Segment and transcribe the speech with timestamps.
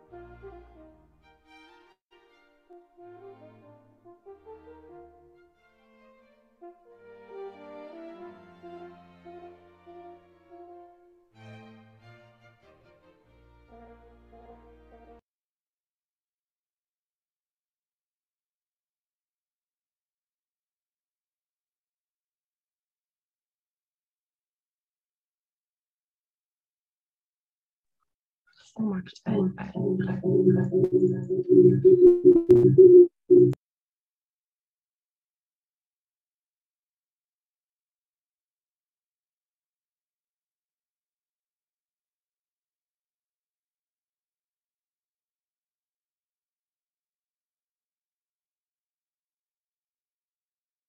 [0.00, 0.12] Thank
[6.60, 7.27] you.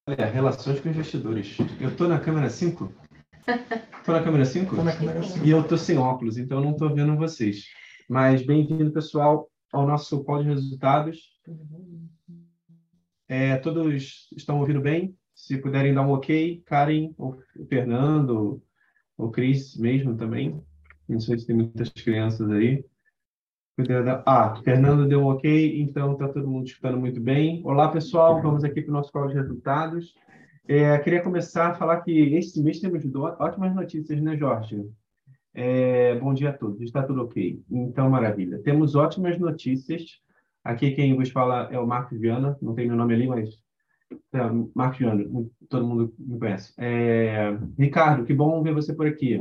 [0.08, 1.56] Olha, relações com investidores.
[1.80, 2.92] Eu estou na câmera 5?
[3.98, 4.76] Estou na câmera 5?
[4.76, 5.40] Tô na câmera cinco.
[5.46, 7.79] E eu estou sem óculos, então eu não estou vendo vocês.
[8.10, 11.30] Mas bem-vindo, pessoal, ao nosso call de resultados.
[13.28, 15.16] É, todos estão ouvindo bem?
[15.32, 18.60] Se puderem dar um ok, Karen, ou Fernando,
[19.16, 20.60] ou Cris mesmo também.
[21.08, 22.84] Não sei se tem muitas crianças aí.
[24.26, 27.62] Ah, Fernando deu um ok, então está todo mundo escutando muito bem.
[27.64, 30.16] Olá, pessoal, vamos aqui para o nosso call de resultados.
[30.66, 33.04] É, queria começar a falar que este mês temos
[33.38, 34.84] ótimas notícias, né, Jorge?
[35.52, 37.62] É, bom dia a todos, está tudo ok.
[37.70, 38.60] Então, maravilha.
[38.62, 40.20] Temos ótimas notícias.
[40.62, 43.48] Aqui quem vos fala é o Marcos Viana, não tem meu nome ali, mas
[44.32, 44.38] é,
[44.74, 45.24] Marcos Viana,
[45.68, 46.72] todo mundo me conhece.
[46.78, 49.40] É, Ricardo, que bom ver você por aqui.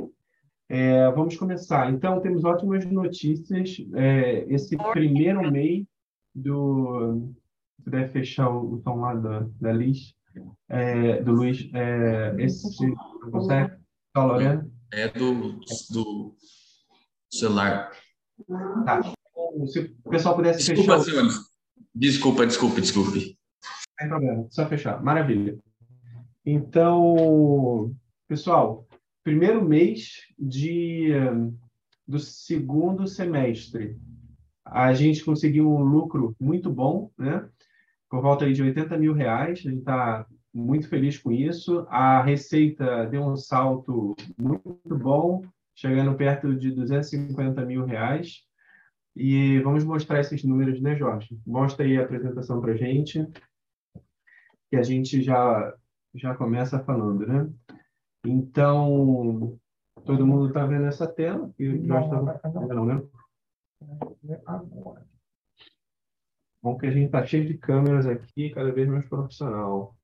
[0.67, 1.91] É, vamos começar.
[1.91, 3.77] Então, temos ótimas notícias.
[3.95, 5.85] É, esse primeiro mês
[6.33, 7.33] do.
[7.75, 10.13] Se puder fechar o, o som lá da, da Liz,
[10.67, 12.93] é, do Luiz, é, esse.
[13.31, 13.73] Consegue?
[14.13, 14.69] Tá, Lorena?
[14.91, 15.59] É do,
[15.91, 16.35] do
[17.31, 17.91] celular.
[18.85, 19.01] Tá.
[19.67, 20.75] Se o pessoal pudesse fechar.
[20.75, 21.49] Desculpa, senhor.
[21.93, 23.37] Desculpa, desculpe, desculpe.
[23.99, 25.01] Sem problema, só fechar.
[25.03, 25.57] Maravilha.
[26.45, 27.93] Então,
[28.27, 28.87] pessoal,
[29.23, 31.09] primeiro mês de,
[32.07, 33.97] do segundo semestre,
[34.65, 37.47] a gente conseguiu um lucro muito bom, né?
[38.09, 39.59] Por volta aí de 80 mil reais.
[39.59, 41.85] A gente está muito feliz com isso.
[41.89, 45.43] A receita deu um salto muito bom,
[45.75, 48.43] chegando perto de 250 mil reais.
[49.15, 51.39] E vamos mostrar esses números, né, Jorge?
[51.45, 53.27] Mostra aí a apresentação para gente
[54.69, 55.75] que a gente já
[56.15, 57.49] já começa falando, né?
[58.25, 59.59] Então,
[60.05, 61.53] todo mundo está vendo essa tela?
[61.57, 62.49] E o Jorge Não, tá...
[62.49, 62.67] não.
[62.67, 63.01] não, né?
[66.61, 69.95] Bom que a gente está cheio de câmeras aqui, cada vez mais profissional.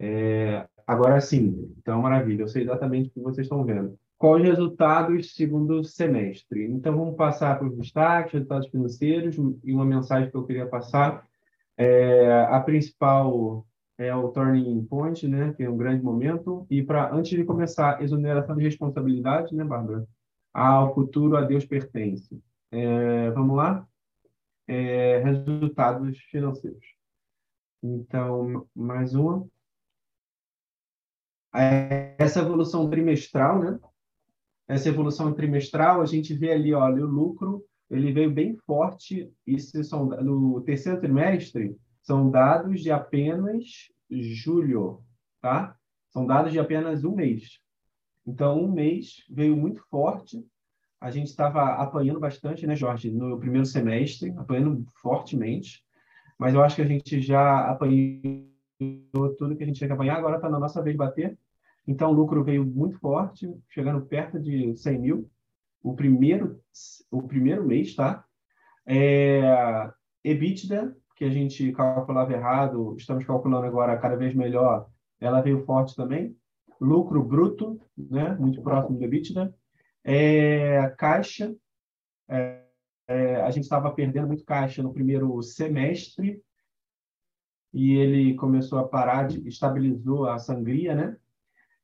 [0.00, 3.98] É, agora sim, então maravilha, eu sei exatamente o que vocês estão vendo.
[4.16, 6.64] Quais os resultados segundo semestre?
[6.64, 11.24] Então vamos passar para os destaques, resultados financeiros e uma mensagem que eu queria passar.
[11.76, 13.64] É, a principal
[13.96, 16.66] é o turning point, né, que é um grande momento.
[16.70, 20.06] E para antes de começar, exoneração de responsabilidade, né, Bárbara?
[20.52, 22.40] Ao futuro a Deus pertence.
[22.70, 23.86] É, vamos lá?
[24.66, 26.84] É, resultados financeiros.
[27.82, 29.46] Então, mais uma.
[31.52, 33.78] Essa evolução trimestral, né?
[34.66, 39.32] Essa evolução trimestral, a gente vê ali, olha, o lucro, ele veio bem forte.
[39.46, 43.64] Isso são no terceiro trimestre, são dados de apenas
[44.10, 45.02] julho,
[45.40, 45.74] tá?
[46.10, 47.60] São dados de apenas um mês.
[48.26, 50.44] Então, um mês veio muito forte.
[51.00, 55.82] A gente estava apanhando bastante, né, Jorge, no primeiro semestre, apanhando fortemente.
[56.38, 58.48] Mas eu acho que a gente já apanhou
[59.38, 60.16] tudo que a gente que apanhar.
[60.16, 61.38] Agora está na nossa vez de bater.
[61.86, 65.30] Então, o lucro veio muito forte, chegando perto de 100 mil.
[65.82, 66.60] O primeiro,
[67.10, 68.24] o primeiro mês, tá?
[68.86, 69.90] É,
[70.22, 74.88] EBITDA, que a gente calculava errado, estamos calculando agora cada vez melhor,
[75.20, 76.36] ela veio forte também.
[76.80, 78.36] Lucro bruto, né?
[78.38, 79.52] Muito próximo do EBITDA.
[80.04, 81.54] É, caixa,
[82.28, 82.62] é,
[83.08, 86.40] é, a gente estava perdendo muito caixa no primeiro semestre
[87.78, 91.16] e ele começou a parar, de, estabilizou a sangria, né?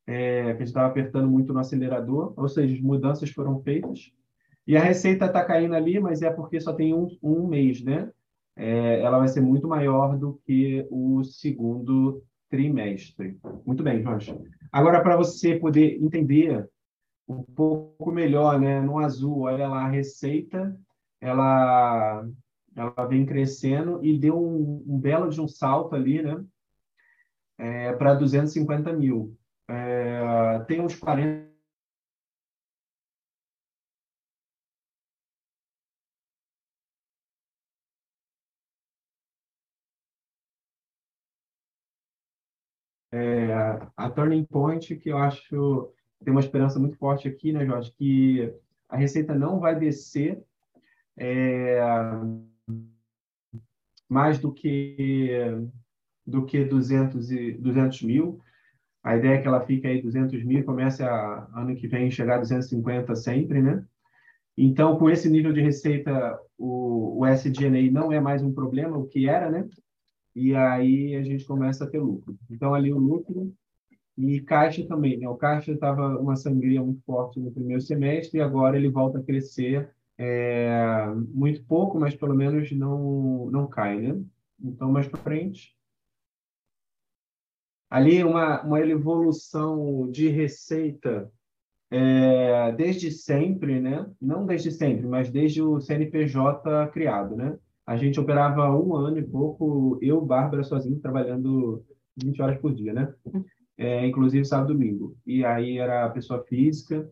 [0.05, 4.11] É, a gente estava apertando muito no acelerador, ou seja, as mudanças foram feitas.
[4.67, 8.11] E a receita está caindo ali, mas é porque só tem um, um mês, né?
[8.57, 13.39] É, ela vai ser muito maior do que o segundo trimestre.
[13.65, 14.37] Muito bem, Jorge.
[14.73, 16.69] Agora, para você poder entender
[17.29, 18.81] um pouco melhor, né?
[18.81, 20.77] No azul, olha lá a receita,
[21.21, 22.27] ela,
[22.77, 26.45] ela vem crescendo e deu um, um belo de um salto ali, né?
[27.59, 29.37] É, para 250 mil.
[29.69, 31.55] É, tem uns 40
[43.13, 43.53] é,
[43.97, 45.93] a turning point que eu acho
[46.25, 48.53] tem uma esperança muito forte aqui, né, Jorge, que
[48.89, 50.43] a receita não vai descer
[51.17, 51.81] é,
[54.09, 55.29] mais do que
[56.27, 58.41] do que 200, e, 200 mil.
[59.03, 62.11] A ideia é que ela fique aí 200 mil e comece a, ano que vem
[62.11, 63.85] chegar a 250 sempre, né?
[64.57, 69.07] Então, com esse nível de receita, o, o SG&A não é mais um problema, o
[69.07, 69.69] que era, né?
[70.35, 72.37] E aí a gente começa a ter lucro.
[72.51, 73.53] Então, ali o lucro
[74.17, 75.29] e caixa também, né?
[75.29, 79.23] O caixa estava uma sangria muito forte no primeiro semestre e agora ele volta a
[79.23, 84.23] crescer é, muito pouco, mas pelo menos não não cai, né?
[84.63, 85.77] Então mais para frente,
[87.91, 91.31] ali uma uma evolução de receita
[91.91, 94.11] é, desde sempre, né?
[94.21, 97.59] Não desde sempre, mas desde o CNPJ criado, né?
[97.87, 101.85] A gente operava um ano e pouco, eu, Bárbara, sozinho, trabalhando
[102.17, 103.15] 20 horas por dia, né?
[103.77, 105.17] é, inclusive sábado e domingo.
[105.27, 107.09] E aí era a pessoa física,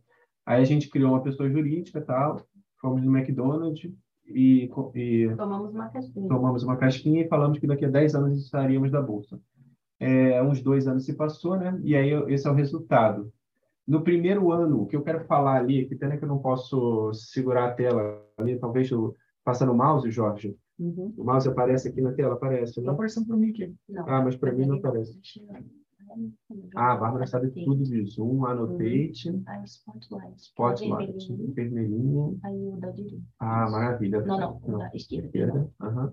[0.46, 2.46] aí a gente criou uma pessoa jurídica tal,
[2.82, 3.90] fomos no McDonald's
[4.26, 6.28] e, e tomamos uma casquinha.
[6.28, 9.40] Tomamos uma casquinha e falamos que daqui a 10 anos estaríamos da Bolsa.
[9.98, 11.80] É, uns dois anos se passou, né?
[11.84, 13.32] E aí esse é o resultado.
[13.86, 17.12] No primeiro ano, o que eu quero falar ali, que pena que eu não posso
[17.14, 19.14] segurar a tela ali, talvez eu
[19.44, 20.56] passando o mouse, Jorge.
[20.78, 21.14] Uhum.
[21.16, 22.82] O mouse aparece aqui na tela, aparece, né?
[22.82, 23.74] Está aparecendo para mim aqui.
[23.88, 25.20] Não, ah, mas para mim não aparece.
[26.74, 28.24] Ah, a Bárbara sabe tudo disso.
[28.24, 29.30] Um annotate.
[29.30, 29.42] Uhum.
[29.46, 30.40] Aí spotlight.
[30.40, 31.32] Spotlight.
[31.54, 32.38] Vermelhinho.
[32.42, 33.24] Aí o da direita.
[33.38, 34.20] Ah, maravilha.
[34.22, 35.26] Não, não, o da esquerda.
[35.26, 35.70] esquerda.
[35.80, 36.12] Uhum.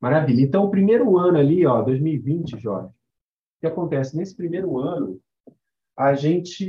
[0.00, 0.42] Maravilha.
[0.42, 4.16] Então, o primeiro ano ali, ó, 2020, Jorge, o que acontece?
[4.16, 5.20] Nesse primeiro ano,
[5.96, 6.64] a gente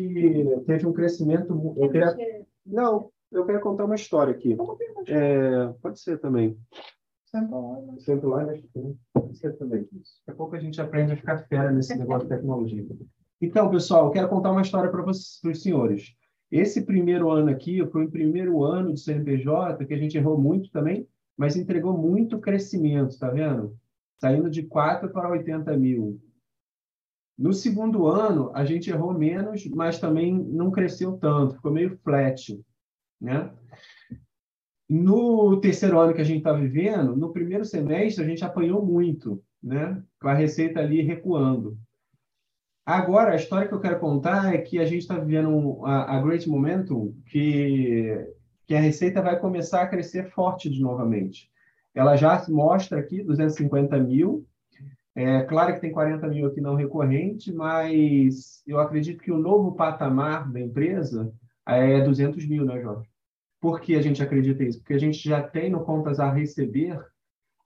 [0.66, 1.76] teve um crescimento.
[1.78, 2.16] Eu queria...
[2.66, 4.58] Não, eu quero contar uma história aqui.
[5.08, 6.58] É, pode ser também.
[7.32, 7.94] Sempre lá, né?
[9.14, 9.82] Você também.
[9.82, 12.86] Daqui a pouco a gente aprende a ficar fera nesse negócio de tecnologia.
[13.42, 16.14] Então, pessoal, eu quero contar uma história para os senhores.
[16.52, 20.72] Esse primeiro ano aqui foi o primeiro ano de CNPJ que a gente errou muito
[20.72, 23.78] também, mas entregou muito crescimento, tá vendo?
[24.20, 26.20] Saindo de 4 para 80 mil.
[27.38, 32.60] No segundo ano, a gente errou menos, mas também não cresceu tanto, ficou meio flat.
[33.22, 33.54] Né?
[34.90, 39.40] No terceiro ano que a gente está vivendo, no primeiro semestre, a gente apanhou muito,
[39.62, 40.02] né?
[40.20, 41.78] com a receita ali recuando.
[42.84, 46.22] Agora, a história que eu quero contar é que a gente está vivendo a, a,
[46.24, 48.34] Great Momentum, que,
[48.66, 51.52] que a receita vai começar a crescer forte de novamente.
[51.94, 54.44] Ela já mostra aqui 250 mil.
[55.14, 59.74] É claro que tem 40 mil aqui não recorrente, mas eu acredito que o novo
[59.74, 61.32] patamar da empresa
[61.68, 63.09] é 200 mil, né, Jorge?
[63.60, 64.80] Por que a gente acredita isso?
[64.80, 67.00] Porque a gente já tem no Contas a Receber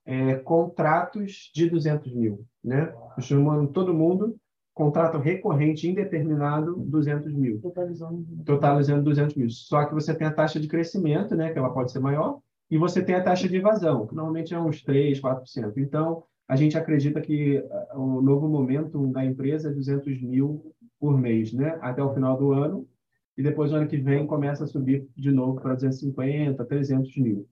[0.05, 2.93] é, contratos de 200 mil, né?
[3.19, 4.35] Chamando todo mundo,
[4.73, 7.61] contrato recorrente indeterminado, 200 mil.
[7.61, 8.25] Totalizando.
[8.43, 9.49] Totalizando 200 mil.
[9.49, 11.51] Só que você tem a taxa de crescimento, né?
[11.51, 14.59] Que ela pode ser maior, e você tem a taxa de evasão, que normalmente é
[14.59, 15.73] uns 3, 4%.
[15.77, 17.59] Então, a gente acredita que
[17.93, 21.77] uh, o novo momento da empresa é 200 mil por mês, né?
[21.81, 22.87] Até o final do ano,
[23.37, 27.47] e depois no ano que vem começa a subir de novo para 250, 300 mil.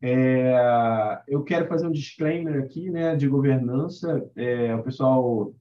[0.00, 4.28] É, eu quero fazer um disclaimer aqui, né, de governança.
[4.36, 5.54] É, o pessoal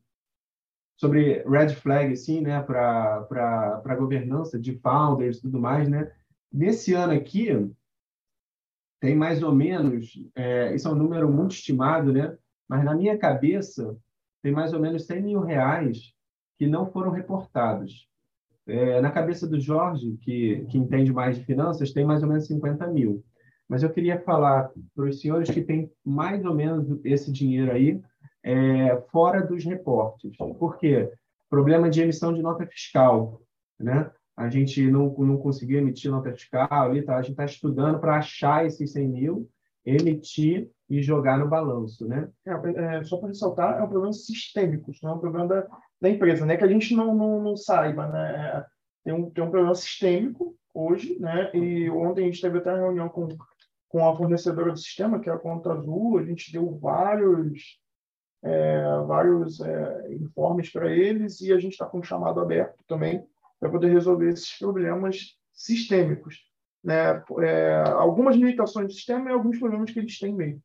[0.98, 6.12] sobre red flag, assim, né, para para governança de founders e tudo mais, né.
[6.52, 7.50] Nesse ano aqui
[9.00, 13.18] tem mais ou menos, é, isso é um número muito estimado, né, mas na minha
[13.18, 13.98] cabeça
[14.44, 16.14] tem mais ou menos 100 mil reais
[16.58, 18.11] que não foram reportados.
[18.68, 22.46] É, na cabeça do Jorge, que, que entende mais de finanças, tem mais ou menos
[22.46, 23.24] 50 mil.
[23.68, 28.02] Mas eu queria falar para os senhores que tem mais ou menos esse dinheiro aí
[28.44, 30.36] é, fora dos reportes.
[30.38, 31.12] Por quê?
[31.50, 33.42] Problema de emissão de nota fiscal.
[33.80, 34.12] Né?
[34.36, 37.18] A gente não, não conseguiu emitir nota fiscal, ali, tá?
[37.18, 39.50] a gente está estudando para achar esses 100 mil,
[39.86, 42.06] emitir e jogar no balanço.
[42.06, 42.28] Né?
[42.46, 45.68] É, é, só para ressaltar, é um problema sistêmico, não é um problema da,
[46.02, 46.58] da empresa, né?
[46.58, 48.66] Que a gente não, não, não saiba, né?
[49.02, 51.50] Tem um, tem um problema sistêmico, hoje, né?
[51.54, 53.30] E ontem a gente teve até uma reunião com,
[53.88, 57.80] com a fornecedora do sistema, que é a Conta Azul, a gente deu vários,
[58.44, 63.26] é, vários é, informes para eles e a gente está com um chamado aberto também
[63.62, 66.38] para poder resolver esses problemas sistêmicos.
[66.84, 67.24] Né?
[67.44, 70.62] É, algumas limitações do sistema e alguns problemas que eles têm mesmo.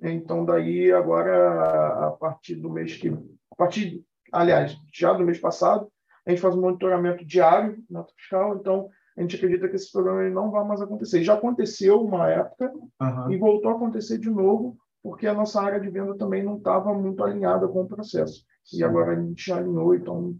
[0.00, 3.08] Então, daí, agora, a partir do mês que.
[3.08, 5.88] A partir, aliás, já do mês passado,
[6.26, 10.28] a gente faz um monitoramento diário na fiscal, então a gente acredita que esse problema
[10.30, 11.22] não vai mais acontecer.
[11.22, 13.32] Já aconteceu uma época Aham.
[13.32, 16.92] e voltou a acontecer de novo, porque a nossa área de venda também não estava
[16.92, 18.44] muito alinhada com o processo.
[18.64, 18.78] Sim.
[18.78, 20.34] E agora a gente alinhou, então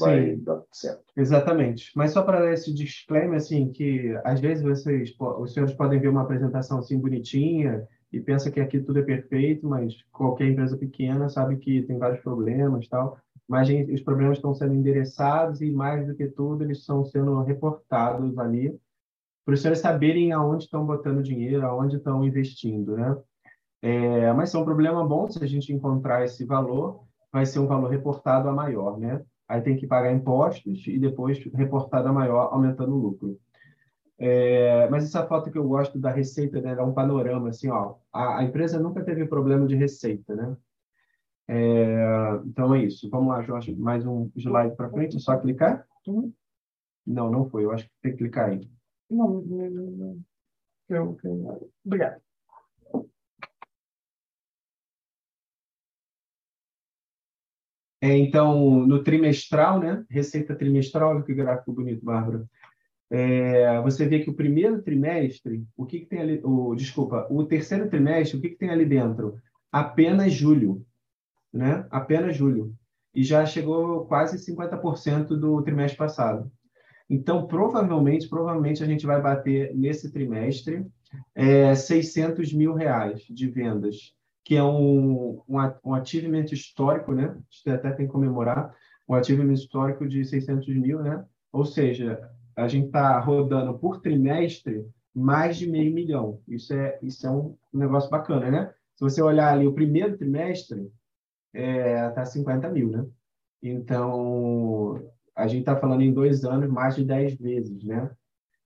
[0.00, 0.42] vai Sim.
[0.42, 1.04] dar certo.
[1.16, 1.92] Exatamente.
[1.94, 6.08] Mas só para dar esse disclaimer, assim, que às vezes vocês, os senhores podem ver
[6.08, 11.28] uma apresentação assim bonitinha e pensa que aqui tudo é perfeito, mas qualquer empresa pequena
[11.28, 13.18] sabe que tem vários problemas, tal.
[13.48, 18.38] Mas os problemas estão sendo endereçados e mais do que tudo eles estão sendo reportados
[18.38, 18.78] ali
[19.44, 23.16] para os senhores saberem aonde estão botando dinheiro, aonde estão investindo, né?
[23.82, 27.66] É, mas é um problema bom, se a gente encontrar esse valor, vai ser um
[27.66, 29.22] valor reportado a maior, né?
[29.46, 33.38] Aí tem que pagar impostos e depois reportado a maior, aumentando o lucro.
[34.18, 37.96] É, mas essa foto que eu gosto da receita, né, é um panorama, assim, ó.
[38.12, 40.56] A, a empresa nunca teve problema de receita, né?
[41.48, 43.08] É, então é isso.
[43.10, 45.86] Vamos lá, Jorge, mais um slide para frente, é só clicar?
[47.06, 47.64] Não, não foi.
[47.64, 48.70] Eu acho que tem que clicar aí.
[49.10, 50.20] Não, não, não, não.
[50.88, 51.70] Eu, eu...
[51.84, 52.20] Obrigado.
[58.00, 60.04] É, então, no trimestral, né?
[60.10, 62.46] Receita trimestral, olha que gráfico bonito, Bárbara.
[63.10, 66.40] É, você vê que o primeiro trimestre, o que, que tem ali?
[66.44, 69.36] O, desculpa, o terceiro trimestre, o que, que tem ali dentro?
[69.70, 70.84] Apenas julho,
[71.52, 71.86] né?
[71.90, 72.74] Apenas julho.
[73.14, 76.50] E já chegou quase 50% do trimestre passado.
[77.08, 80.86] Então, provavelmente, provavelmente a gente vai bater nesse trimestre
[81.34, 87.36] é, 600 mil reais de vendas, que é um, um, a- achievement histórico, né?
[87.50, 88.74] Acho que até tem que comemorar,
[89.08, 91.24] um achievement histórico de 600 mil, né?
[91.52, 96.40] Ou seja, a gente está rodando por trimestre mais de meio milhão.
[96.48, 98.74] Isso é, isso é um negócio bacana, né?
[98.94, 100.90] Se você olhar ali o primeiro trimestre,
[101.52, 103.06] é, tá 50 mil, né?
[103.62, 105.02] Então,
[105.34, 108.10] a gente está falando em dois anos mais de 10 vezes, né?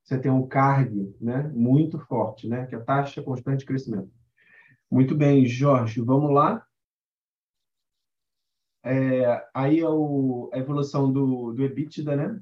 [0.02, 1.50] Você tem um CARG, né?
[1.54, 2.66] Muito forte, né?
[2.66, 4.10] Que é a taxa constante de crescimento.
[4.90, 6.64] Muito bem, Jorge, vamos lá.
[8.82, 12.40] É, aí é o, a evolução do, do EBITDA, né?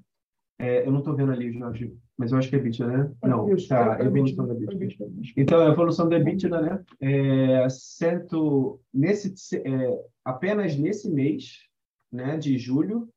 [0.59, 3.13] É, eu não estou vendo ali, Jorge, mas eu acho que é EBITDA, né?
[3.23, 4.73] Não, Isso, tá, é- é evolução é EBITDA.
[4.73, 5.35] é visto.
[5.37, 6.85] Então, a evolução do EBITDA, né?
[7.01, 11.67] É, cento, nesse, é, apenas nesse mês,
[12.11, 13.09] né, de julho,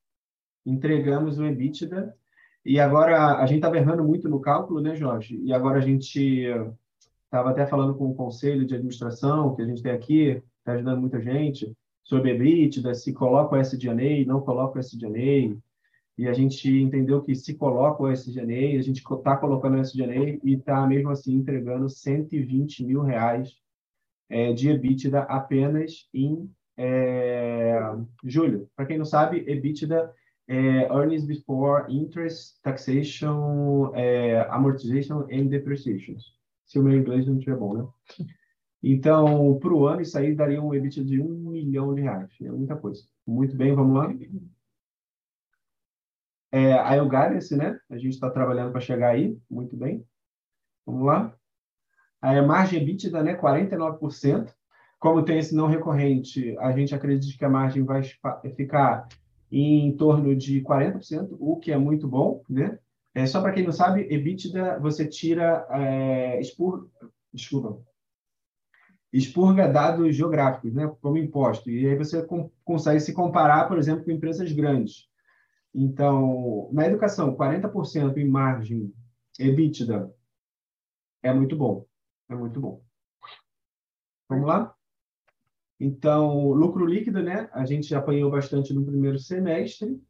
[0.66, 2.14] entregamos o EBITDA.
[2.66, 5.40] E agora, a gente estava errando muito no cálculo, né, Jorge?
[5.42, 6.20] E agora a gente
[7.24, 11.00] estava até falando com o conselho de administração, que a gente tem aqui, está ajudando
[11.00, 11.72] muita gente,
[12.04, 15.56] sobre EBITDA, se coloca o SG&A, não coloca o SG&A.
[16.20, 20.38] E a gente entendeu que se coloca o SG&A, a gente está colocando o SG&A
[20.44, 23.56] e está mesmo assim entregando 120 mil reais
[24.28, 27.80] é, de EBITDA apenas em é,
[28.26, 28.70] julho.
[28.76, 30.14] Para quem não sabe, EBITDA
[30.46, 36.18] é Earnings Before Interest, Taxation, é, Amortization and Depreciation.
[36.66, 37.88] Se o meu inglês não estiver bom, né?
[38.84, 42.30] Então, para o ano, isso aí daria um EBITDA de um milhão de reais.
[42.42, 43.04] É muita coisa.
[43.26, 44.14] Muito bem, vamos lá.
[46.52, 47.80] É, a El Guidance, né?
[47.90, 49.38] A gente está trabalhando para chegar aí.
[49.50, 50.06] Muito bem.
[50.86, 51.34] Vamos lá.
[52.22, 53.36] A margem EBITDA, né?
[53.36, 54.54] 49%.
[55.00, 58.04] Como tem esse não recorrente, a gente acredita que a margem vai
[58.56, 59.08] ficar
[59.52, 62.78] em torno de 40%, o que é muito bom, né?
[63.16, 66.88] É, só para quem não sabe, EBITDA, você tira, é, expur...
[67.34, 67.82] desculpa,
[69.12, 70.92] expurga dados geográficos, né?
[71.02, 71.70] Como imposto.
[71.70, 75.09] E aí você com- consegue se comparar, por exemplo, com empresas grandes.
[75.74, 78.94] Então, na educação, 40% em margem
[79.38, 80.14] EBITDA
[81.22, 81.86] é muito bom.
[82.28, 82.82] É muito bom.
[84.28, 84.76] Vamos lá?
[85.80, 87.50] Então, lucro líquido, né?
[87.54, 90.02] A gente já apanhou bastante no primeiro semestre,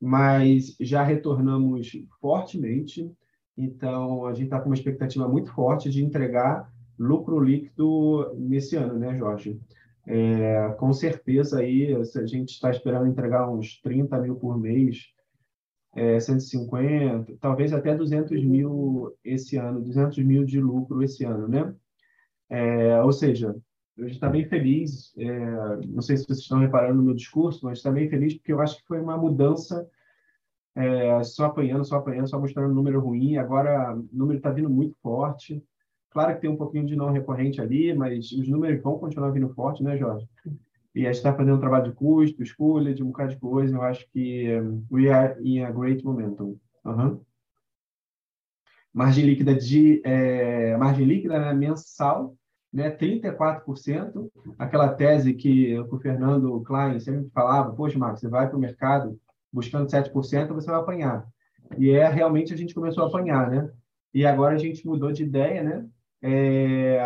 [0.00, 1.90] mas já retornamos
[2.20, 3.12] fortemente.
[3.56, 8.98] Então, a gente está com uma expectativa muito forte de entregar lucro líquido nesse ano,
[8.98, 9.60] né, Jorge?
[10.06, 15.12] É, com certeza aí, se a gente está esperando entregar uns 30 mil por mês,
[15.94, 21.74] é, 150, talvez até 200 mil esse ano, 200 mil de lucro esse ano, né?
[22.48, 23.54] É, ou seja,
[23.98, 27.64] a gente está bem feliz, é, não sei se vocês estão reparando no meu discurso,
[27.64, 29.88] mas está bem feliz porque eu acho que foi uma mudança
[30.74, 33.36] é, só apanhando, só apanhando, só mostrando número ruim.
[33.36, 35.62] Agora o número está vindo muito forte.
[36.10, 39.48] Claro que tem um pouquinho de não recorrente ali, mas os números vão continuar vindo
[39.54, 40.28] forte, né, Jorge?
[40.94, 43.76] E a gente está fazendo um trabalho de custo, escolha, de um bocado de coisa.
[43.76, 46.56] Eu acho que um, we are in a great momentum.
[46.84, 47.20] Uhum.
[48.92, 52.34] Margem líquida de é, margem líquida né, mensal,
[52.72, 54.28] né, 34%.
[54.58, 59.16] Aquela tese que o Fernando Klein sempre falava, poxa, Marcos, você vai para o mercado
[59.52, 60.12] buscando 7%,
[60.48, 61.24] você vai apanhar.
[61.78, 63.70] E é realmente a gente começou a apanhar, né?
[64.12, 65.86] E agora a gente mudou de ideia, né?
[66.22, 66.98] É,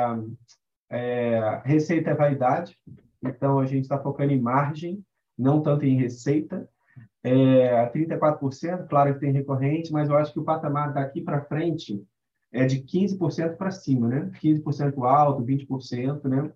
[0.91, 2.79] é, receita é vaidade,
[3.23, 5.05] então a gente está focando em margem,
[5.37, 6.69] não tanto em receita.
[7.23, 12.05] É, 34%, claro que tem recorrente, mas eu acho que o patamar daqui para frente
[12.53, 14.31] é de 15% para cima, né?
[14.41, 16.53] 15% alto, 20%, né?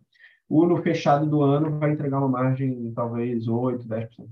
[0.49, 4.29] O no fechado do ano vai entregar uma margem talvez 8, 10%.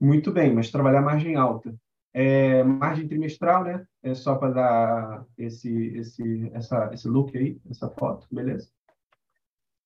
[0.00, 1.74] Muito bem, mas trabalhar margem alta.
[2.14, 3.86] É, margem trimestral, né?
[4.02, 8.68] É só para dar esse, esse, essa, esse look aí, essa foto, beleza?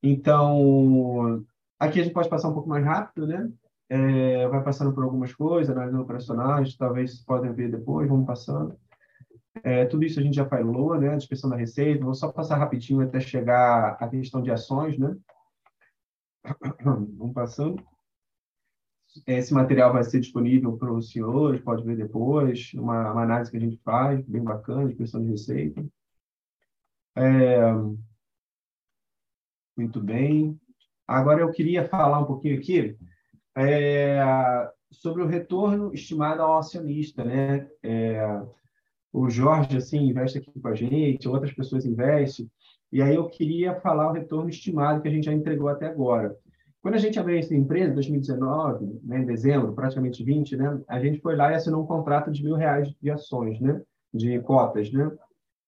[0.02, 1.44] Então,
[1.78, 3.50] aqui a gente pode passar um pouco mais rápido, né?
[3.88, 8.76] É, vai passando por algumas coisas, analisando operacionais, talvez podem ver depois, vamos passando.
[9.62, 11.10] É, tudo isso a gente já falou, né?
[11.10, 12.04] A descrição da receita.
[12.04, 15.16] Vou só passar rapidinho até chegar à questão de ações, né?
[16.84, 17.82] Vamos passando.
[19.26, 23.56] Esse material vai ser disponível para os senhores, pode ver depois, uma, uma, análise que
[23.56, 25.84] a gente faz, bem bacana, de questão de receita.
[27.16, 27.72] É,
[29.76, 30.58] muito bem.
[31.06, 32.96] Agora eu queria falar um pouquinho aqui
[33.56, 34.20] é,
[34.90, 37.68] sobre o retorno estimado ao acionista, né?
[37.82, 38.42] É,
[39.12, 42.50] o Jorge, assim, investe aqui com a gente, outras pessoas investem,
[42.92, 46.36] e aí eu queria falar o retorno estimado que a gente já entregou até agora.
[46.86, 51.00] Quando a gente abriu essa empresa, em 2019, né, em dezembro, praticamente 20, né, a
[51.00, 53.82] gente foi lá e assinou um contrato de mil reais de ações, né,
[54.14, 54.92] de cotas.
[54.92, 55.10] Né?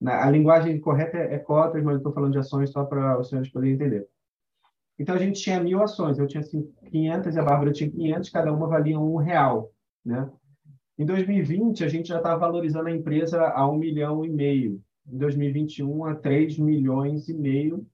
[0.01, 3.19] Na, a linguagem correta é, é cotas, mas eu estou falando de ações só para
[3.19, 4.07] os senhores poderem entender.
[4.97, 8.53] Então, a gente tinha mil ações, eu tinha 500 e a Bárbara tinha 500, cada
[8.53, 9.73] uma valia um real.
[10.05, 10.31] Né?
[10.97, 14.81] Em 2020, a gente já estava valorizando a empresa a um milhão e meio.
[15.05, 17.85] Em 2021, a 3 milhões e meio.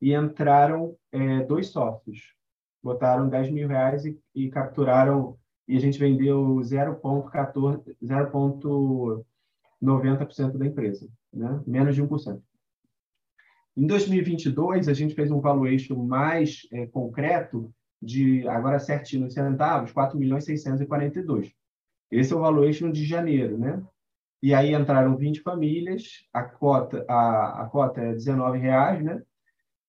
[0.00, 2.37] E entraram é, dois sócios
[2.82, 11.08] botaram 10 mil reais e, e capturaram, e a gente vendeu 0,14, 0,90% da empresa,
[11.32, 11.60] né?
[11.66, 12.40] menos de 1%.
[13.76, 19.92] Em 2022, a gente fez um valuation mais é, concreto, de agora certinho nos centavos,
[19.92, 21.52] 4 milhões 642.
[22.10, 23.82] Esse é o valuation de janeiro, né?
[24.42, 29.22] E aí entraram 20 famílias, a cota, a, a cota é 19 reais, né?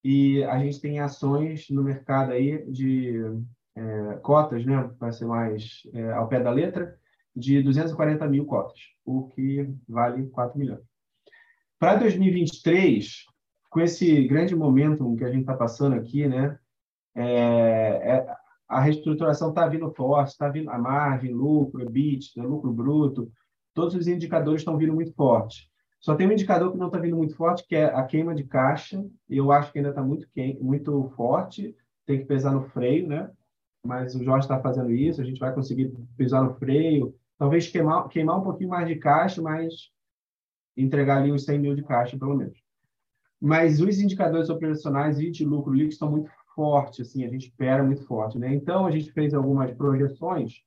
[0.03, 3.21] E a gente tem ações no mercado aí de
[3.75, 6.97] é, cotas, né, para ser mais é, ao pé da letra,
[7.35, 10.81] de 240 mil cotas, o que vale 4 milhões.
[11.77, 13.25] Para 2023,
[13.69, 16.57] com esse grande momento que a gente está passando aqui, né,
[17.15, 18.35] é, é
[18.67, 23.31] a reestruturação está vindo forte, está vindo a margem, lucro, EBITDA, lucro bruto,
[23.73, 25.67] todos os indicadores estão vindo muito forte.
[25.99, 28.45] Só tem um indicador que não está vindo muito forte, que é a queima de
[28.45, 29.05] caixa.
[29.29, 30.27] Eu acho que ainda está muito,
[30.61, 31.75] muito forte.
[32.05, 33.29] Tem que pesar no freio, né?
[33.85, 35.21] Mas o Jorge está fazendo isso.
[35.21, 37.13] A gente vai conseguir pesar no freio.
[37.37, 39.91] Talvez queimar, queimar um pouquinho mais de caixa, mas
[40.75, 42.57] entregar ali uns 100 mil de caixa, pelo menos.
[43.41, 47.83] Mas os indicadores operacionais e de lucro líquido estão muito fortes, assim, a gente espera
[47.83, 48.53] muito forte, né?
[48.53, 50.61] Então, a gente fez algumas projeções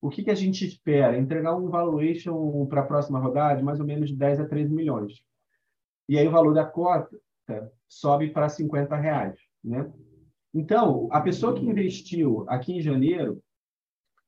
[0.00, 1.18] o que, que a gente espera?
[1.18, 4.72] Entregar um valuation para a próxima rodada de mais ou menos de 10 a 13
[4.72, 5.22] milhões.
[6.08, 7.10] E aí o valor da cota
[7.88, 9.38] sobe para 50 reais.
[9.62, 9.90] Né?
[10.54, 13.42] Então, a pessoa que investiu aqui em janeiro,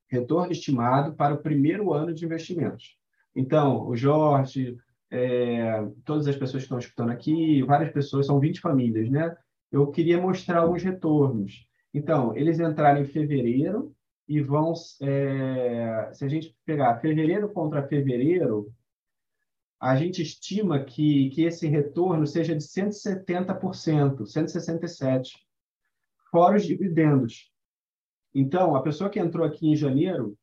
[0.07, 2.97] retorno estimado para o primeiro ano de investimentos.
[3.35, 4.77] Então, o Jorge,
[5.09, 9.35] é, todas as pessoas que estão escutando aqui, várias pessoas, são 20 famílias, né?
[9.71, 11.67] Eu queria mostrar alguns retornos.
[11.93, 13.93] Então, eles entraram em fevereiro,
[14.27, 18.73] e vão, é, se a gente pegar fevereiro contra fevereiro,
[19.79, 25.23] a gente estima que, que esse retorno seja de 170%, 167%,
[26.31, 27.51] fora os dividendos.
[28.33, 30.37] Então, a pessoa que entrou aqui em janeiro,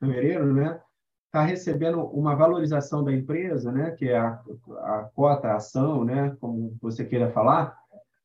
[0.00, 0.80] fevereiro, né,
[1.26, 4.42] está recebendo uma valorização da empresa, né, que é a,
[4.80, 7.78] a cota, a ação, né, como você queira falar,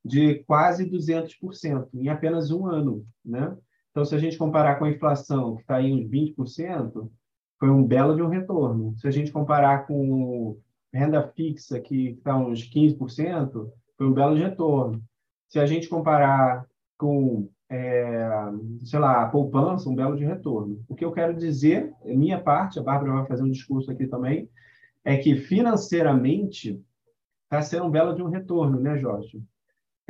[0.04, 3.56] de quase 200% em apenas um ano, né?
[3.92, 7.10] Então, se a gente comparar com a inflação, que está aí uns 20%,
[7.60, 8.96] foi um belo de um retorno.
[8.98, 10.58] Se a gente comparar com
[10.94, 15.02] renda fixa, que está uns 15%, foi um belo de retorno.
[15.48, 16.66] Se a gente comparar
[16.98, 18.30] com é,
[18.84, 20.84] sei lá, poupança, um belo de retorno.
[20.90, 24.50] O que eu quero dizer, minha parte, a Bárbara vai fazer um discurso aqui também,
[25.06, 26.84] é que financeiramente
[27.44, 29.42] está sendo um belo de um retorno, né, Jorge?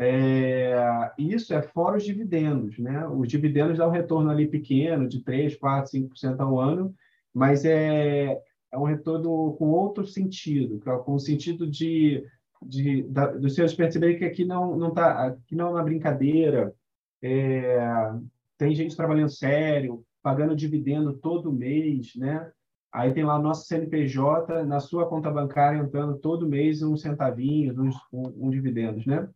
[0.04, 3.08] É, isso é fora os dividendos, né?
[3.08, 6.96] Os dividendos dão um retorno ali pequeno, de 3, 4, 5% ao ano,
[7.32, 8.36] mas é,
[8.72, 12.26] é um retorno com outro sentido, com o sentido de,
[12.64, 16.74] de da, dos senhores perceberem que aqui não não tá, aqui não é uma brincadeira,
[17.22, 18.12] é,
[18.58, 22.52] tem gente trabalhando sério, pagando dividendo todo mês, né?
[22.92, 27.96] Aí tem lá nosso CNPJ na sua conta bancária entrando todo mês uns centavinhos, uns
[28.12, 29.30] um, um dividendos, né?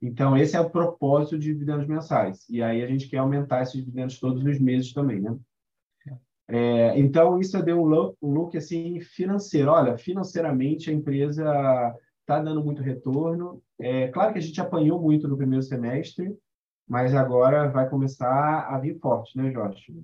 [0.00, 2.48] Então, esse é o propósito de dividendos mensais.
[2.48, 5.36] E aí a gente quer aumentar esses dividendos todos os meses também, né?
[6.50, 9.70] É, então, isso deu um look, um look assim, financeiro.
[9.70, 11.44] Olha, financeiramente a empresa
[12.20, 13.62] está dando muito retorno.
[13.78, 16.34] É claro que a gente apanhou muito no primeiro semestre,
[16.88, 19.94] mas agora vai começar a vir forte, né, Jorge?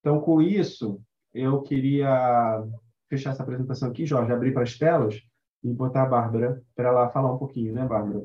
[0.00, 0.98] Então, com isso,
[1.34, 2.64] eu queria
[3.08, 5.20] fechar essa apresentação aqui, Jorge, abrir para as telas
[5.62, 8.24] e botar a Bárbara para ela falar um pouquinho, né, Bárbara?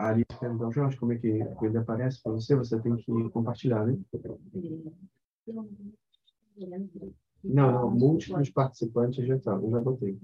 [0.00, 2.56] A Alice perguntou, Jorge, como é que a coisa aparece para você?
[2.56, 3.98] Você tem que compartilhar, né?
[7.44, 10.18] Não, não, múltiplos participantes já tá, eu já botei.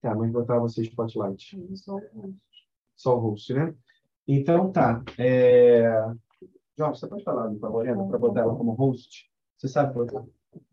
[0.00, 1.60] Tá, mas botar você Spotlight.
[2.94, 3.74] Só o host, né?
[4.28, 5.02] Então, tá.
[5.18, 5.90] É...
[6.78, 9.28] Jorge, você pode falar para a Lorena para botar ela como host?
[9.58, 10.24] Você sabe botar?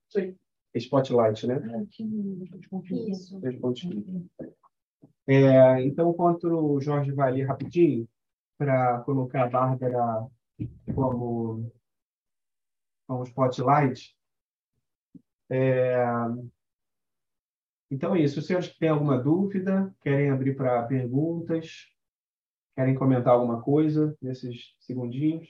[0.09, 0.35] Sim.
[0.75, 1.87] Spotlight, né?
[3.09, 3.39] Isso.
[3.39, 4.05] Dois pontinhos.
[5.27, 8.07] É, então, enquanto o Jorge vai ali rapidinho,
[8.57, 10.27] para colocar a Bárbara
[10.95, 11.71] como,
[13.05, 14.15] como spotlight.
[15.49, 16.03] É,
[17.91, 18.39] então é isso.
[18.39, 21.87] Os senhores que têm alguma dúvida, querem abrir para perguntas,
[22.75, 25.47] querem comentar alguma coisa nesses segundinhos?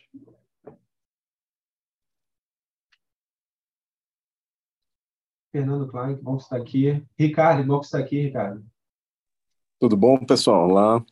[5.51, 7.03] Fernando Klein, bom que está aqui.
[7.17, 8.63] Ricardo, bom que está aqui, Ricardo.
[9.79, 10.67] Tudo bom, pessoal?
[10.67, 11.05] Lá.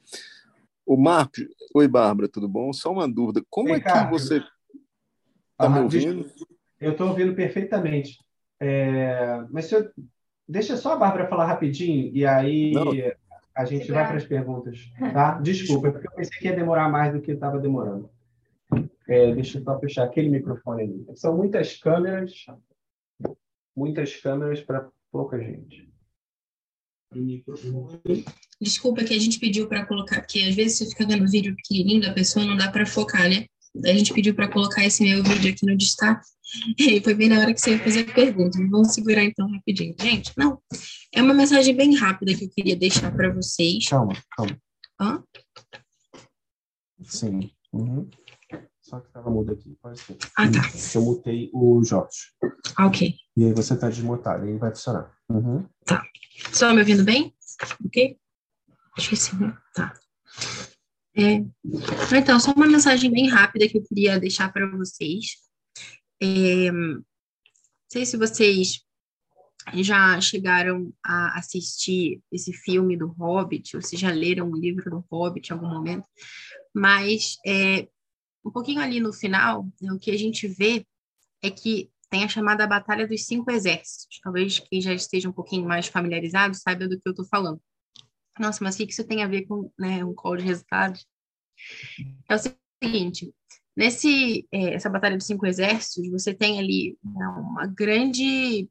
[0.85, 1.33] O Marco,
[1.73, 2.71] oi, Bárbara, tudo bom?
[2.73, 3.43] Só uma dúvida.
[3.49, 3.97] Como Ricardo.
[3.99, 4.47] é que você está
[5.57, 6.31] Ah, me deixa- ouvindo?
[6.79, 8.19] Eu estou ouvindo perfeitamente.
[8.59, 9.91] É, mas se eu-
[10.47, 12.85] deixa só a Bárbara falar rapidinho e aí Não.
[13.55, 14.79] a gente vai para as perguntas,
[15.13, 15.39] tá?
[15.39, 18.09] Desculpa, porque eu pensei que ia demorar mais do que estava demorando.
[19.07, 21.05] É, deixa eu só fechar aquele microfone ali.
[21.15, 22.45] São muitas câmeras,
[23.75, 25.87] muitas câmeras para pouca gente.
[27.13, 28.25] Microfone.
[28.61, 31.55] Desculpa que a gente pediu para colocar, porque às vezes você fica vendo o vídeo
[31.55, 33.45] pequenininho da pessoa não dá para focar, né?
[33.83, 36.25] A gente pediu para colocar esse meu vídeo aqui no destaque.
[36.77, 38.57] E foi bem na hora que você ia fazer a pergunta.
[38.69, 39.95] Vamos segurar então rapidinho.
[39.99, 40.61] Gente, não.
[41.13, 43.89] É uma mensagem bem rápida que eu queria deixar para vocês.
[43.89, 44.57] Calma, calma.
[45.01, 45.23] Hã?
[47.03, 47.49] Sim.
[47.73, 48.07] Uhum.
[48.79, 49.75] Só que estava mudo aqui.
[49.81, 50.17] Pode ser.
[50.37, 50.61] Ah, tá.
[50.93, 52.15] Eu mutei o Jorge.
[52.77, 53.15] Ah, ok.
[53.35, 55.11] E aí você está desmutado, aí vai funcionar.
[55.29, 55.65] Uhum.
[56.51, 57.33] Estão me ouvindo bem?
[57.85, 58.17] Ok?
[58.97, 59.57] Esqueci, né?
[59.73, 59.93] Tá.
[61.17, 61.43] É,
[62.17, 65.37] então, só uma mensagem bem rápida que eu queria deixar para vocês.
[66.21, 67.03] É, não
[67.89, 68.85] sei se vocês
[69.73, 75.05] já chegaram a assistir esse filme do Hobbit, ou se já leram o livro do
[75.11, 76.07] Hobbit em algum momento,
[76.73, 77.87] mas é,
[78.45, 80.85] um pouquinho ali no final, né, o que a gente vê
[81.41, 84.19] é que tem a chamada Batalha dos Cinco Exércitos.
[84.21, 87.59] Talvez quem já esteja um pouquinho mais familiarizado saiba do que eu estou falando.
[88.39, 91.05] Nossa, mas o que isso tem a ver com né, um call de resultados?
[92.29, 92.39] É o
[92.83, 93.33] seguinte,
[93.75, 98.69] nesse é, essa Batalha dos Cinco Exércitos, você tem ali né, uma grande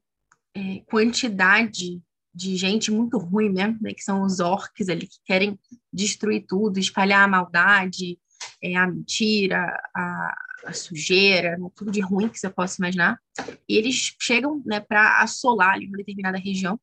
[0.55, 2.01] é, quantidade
[2.33, 5.57] de gente muito ruim mesmo, né, que são os orcs ali, que querem
[5.91, 8.19] destruir tudo, espalhar a maldade,
[8.61, 13.19] é, a mentira, a, a sujeira, né, tudo de ruim que você possa imaginar.
[13.69, 16.79] E eles chegam né, para assolar ali uma determinada região.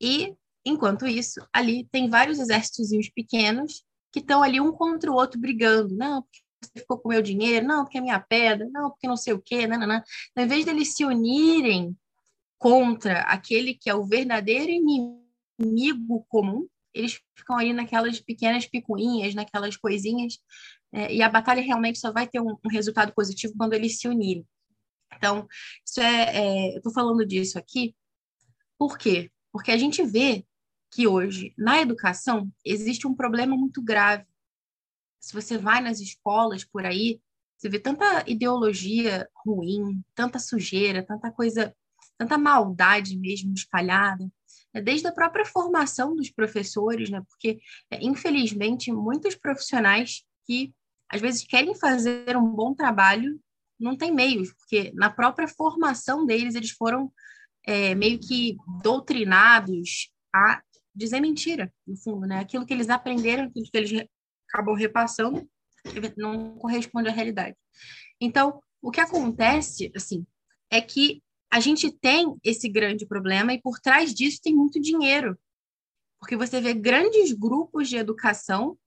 [0.00, 5.40] E, enquanto isso, ali tem vários exércitos pequenos que estão ali um contra o outro
[5.40, 5.94] brigando.
[5.94, 9.08] Não, porque você ficou com o meu dinheiro, não, porque é minha pedra, não, porque
[9.08, 9.82] não sei o quê, não.
[9.82, 10.02] Então,
[10.36, 11.96] em vez deles se unirem
[12.58, 19.76] contra aquele que é o verdadeiro inimigo comum, eles ficam ali naquelas pequenas picuinhas, naquelas
[19.76, 20.38] coisinhas,
[20.92, 24.08] é, e a batalha realmente só vai ter um, um, resultado positivo quando eles se
[24.08, 24.44] unirem.
[25.16, 25.46] Então,
[25.86, 27.94] isso é, é eu estou falando disso aqui,
[28.78, 29.30] por quê?
[29.52, 30.44] Porque a gente vê
[30.90, 34.26] que hoje, na educação, existe um problema muito grave.
[35.20, 37.20] Se você vai nas escolas por aí,
[37.56, 41.74] você vê tanta ideologia ruim, tanta sujeira, tanta coisa,
[42.16, 44.30] tanta maldade mesmo espalhada,
[44.72, 44.80] né?
[44.80, 47.22] desde a própria formação dos professores, né?
[47.28, 47.60] Porque,
[48.00, 50.74] infelizmente, muitos profissionais que
[51.08, 53.38] às vezes querem fazer um bom trabalho,
[53.78, 57.12] não tem meios, porque na própria formação deles eles foram
[57.66, 60.62] é, meio que doutrinados a
[60.94, 62.40] dizer mentira, no fundo, né?
[62.40, 64.06] Aquilo que eles aprenderam, aquilo que eles
[64.48, 65.48] acabam repassando,
[66.16, 67.56] não corresponde à realidade.
[68.20, 70.26] Então, o que acontece, assim,
[70.70, 75.38] é que a gente tem esse grande problema e por trás disso tem muito dinheiro.
[76.18, 78.78] Porque você vê grandes grupos de educação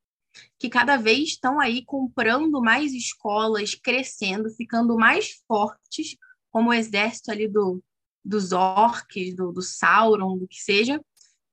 [0.57, 6.15] que cada vez estão aí comprando mais escolas, crescendo, ficando mais fortes,
[6.51, 7.83] como o exército ali do,
[8.23, 11.03] dos orcs, do, do Sauron, do que seja,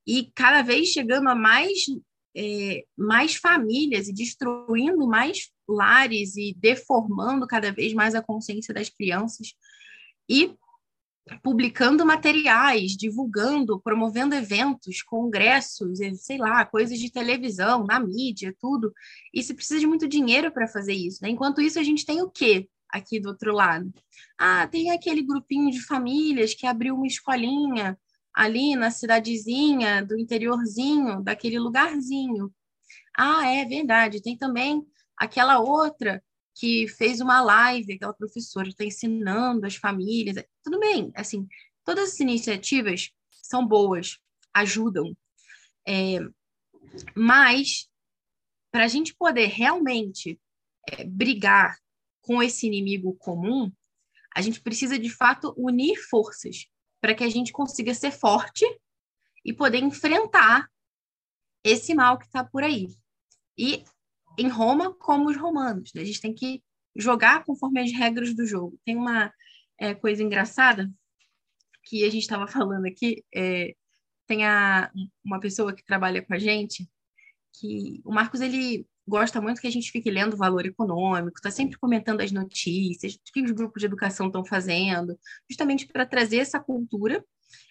[0.06, 1.84] e cada vez chegando a mais,
[2.36, 8.88] é, mais famílias e destruindo mais lares e deformando cada vez mais a consciência das
[8.88, 9.54] crianças
[10.28, 10.54] e
[11.42, 18.92] publicando materiais, divulgando, promovendo eventos, congressos, sei lá, coisas de televisão, na mídia, tudo.
[19.32, 21.22] E se precisa de muito dinheiro para fazer isso.
[21.22, 21.30] Né?
[21.30, 23.92] Enquanto isso, a gente tem o quê aqui do outro lado?
[24.36, 27.96] Ah, tem aquele grupinho de famílias que abriu uma escolinha
[28.34, 32.52] ali na cidadezinha, do interiorzinho, daquele lugarzinho.
[33.16, 34.22] Ah, é verdade.
[34.22, 36.22] Tem também aquela outra
[36.54, 40.44] que fez uma live, aquela professora está ensinando as famílias.
[40.62, 41.46] Tudo bem, assim,
[41.84, 44.18] todas as iniciativas são boas,
[44.54, 45.16] ajudam.
[45.86, 46.18] É,
[47.16, 47.88] mas,
[48.70, 50.40] para a gente poder realmente
[50.88, 51.78] é, brigar
[52.20, 53.72] com esse inimigo comum,
[54.34, 56.66] a gente precisa, de fato, unir forças
[57.00, 58.64] para que a gente consiga ser forte
[59.44, 60.68] e poder enfrentar
[61.64, 62.88] esse mal que está por aí.
[63.56, 63.84] E
[64.38, 65.92] em Roma como os romanos.
[65.94, 66.02] Né?
[66.02, 66.62] A gente tem que
[66.96, 68.78] jogar conforme as regras do jogo.
[68.84, 69.32] Tem uma
[69.78, 70.90] é, coisa engraçada
[71.84, 73.24] que a gente estava falando aqui.
[73.34, 73.74] É,
[74.26, 74.90] tem a,
[75.24, 76.88] uma pessoa que trabalha com a gente
[77.52, 81.78] que o Marcos ele gosta muito que a gente fique lendo valor econômico, está sempre
[81.78, 86.60] comentando as notícias, o que os grupos de educação estão fazendo, justamente para trazer essa
[86.60, 87.24] cultura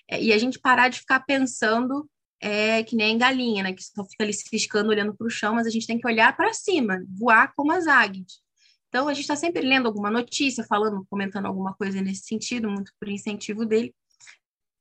[0.10, 2.10] é, e a gente parar de ficar pensando
[2.42, 3.74] é que nem galinha, né?
[3.74, 6.36] Que só fica ali ciscando, olhando para o chão, mas a gente tem que olhar
[6.36, 8.42] para cima, voar como as águias.
[8.88, 12.92] Então, a gente está sempre lendo alguma notícia, falando, comentando alguma coisa nesse sentido, muito
[13.00, 13.94] por incentivo dele.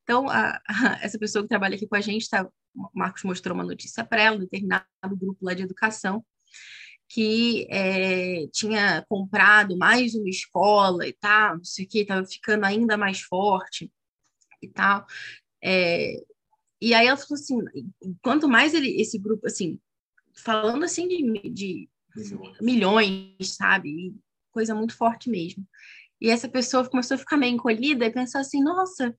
[0.05, 3.55] Então, a, a, essa pessoa que trabalha aqui com a gente, tá, o Marcos mostrou
[3.55, 6.25] uma notícia para ela, um determinado grupo lá de educação,
[7.09, 12.65] que é, tinha comprado mais uma escola e tal, não sei o que, estava ficando
[12.65, 13.91] ainda mais forte
[14.63, 15.07] e tal.
[15.63, 16.15] É,
[16.81, 17.59] e aí ela falou assim,
[18.23, 19.81] quanto mais ele, esse grupo, assim,
[20.45, 21.89] falando assim de, de
[22.61, 24.15] milhões, sabe?
[24.53, 25.67] Coisa muito forte mesmo.
[26.21, 29.17] E essa pessoa começou a ficar meio encolhida e pensou assim, nossa,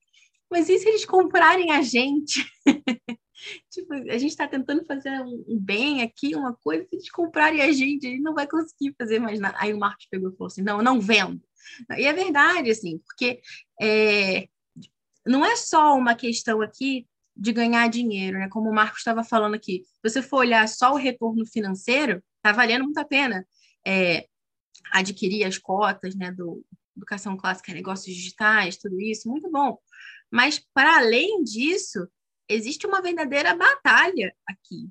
[0.49, 2.45] mas e se eles comprarem a gente?
[3.69, 7.71] tipo, a gente está tentando fazer um bem aqui, uma coisa, se eles comprarem a
[7.71, 9.57] gente, a gente não vai conseguir fazer mais nada.
[9.59, 11.41] Aí o Marcos pegou e falou assim, não, eu não vendo.
[11.97, 13.41] E é verdade, assim, porque
[13.81, 14.47] é,
[15.25, 18.49] não é só uma questão aqui de ganhar dinheiro, né?
[18.49, 22.51] Como o Marcos estava falando aqui, se você for olhar só o retorno financeiro, está
[22.51, 23.47] valendo muito a pena
[23.85, 24.27] é,
[24.91, 26.31] adquirir as cotas, né?
[26.31, 26.63] Do
[26.97, 29.77] educação clássica, negócios digitais, tudo isso, muito bom.
[30.29, 32.07] Mas para além disso,
[32.49, 34.89] existe uma verdadeira batalha aqui,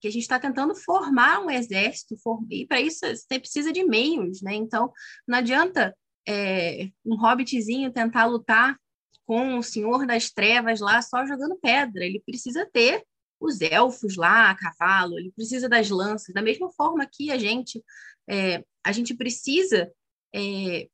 [0.00, 2.14] que a gente está tentando formar um exército,
[2.50, 4.54] e para isso você precisa de meios, né?
[4.54, 4.92] Então,
[5.26, 5.96] não adianta
[6.28, 8.78] é, um hobbitzinho tentar lutar
[9.26, 12.04] com o Senhor das Trevas lá só jogando pedra.
[12.04, 13.04] Ele precisa ter
[13.40, 16.34] os elfos lá a cavalo, ele precisa das lanças.
[16.34, 17.82] Da mesma forma que a gente,
[18.28, 19.90] é, a gente precisa
[20.34, 20.88] é,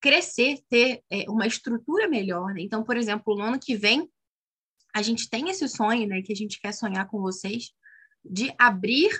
[0.00, 2.52] crescer, ter é, uma estrutura melhor.
[2.54, 2.62] Né?
[2.62, 4.10] Então, por exemplo, no ano que vem,
[4.94, 7.70] a gente tem esse sonho, né, que a gente quer sonhar com vocês,
[8.24, 9.10] de abrir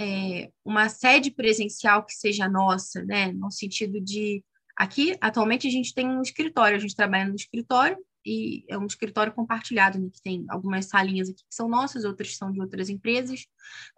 [0.00, 4.42] é, uma sede presencial que seja nossa, né, no sentido de
[4.76, 8.86] Aqui, atualmente, a gente tem um escritório, a gente trabalha no escritório e é um
[8.86, 12.88] escritório compartilhado, né, que tem algumas salinhas aqui que são nossas, outras são de outras
[12.88, 13.46] empresas,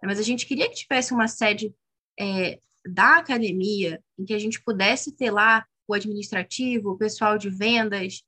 [0.03, 1.73] mas a gente queria que tivesse uma sede
[2.19, 7.49] é, da academia, em que a gente pudesse ter lá o administrativo, o pessoal de
[7.49, 8.21] vendas,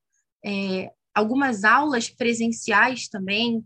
[0.44, 3.64] é, algumas aulas presenciais também,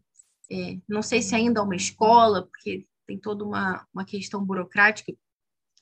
[0.51, 5.13] é, não sei se ainda é uma escola, porque tem toda uma, uma questão burocrática,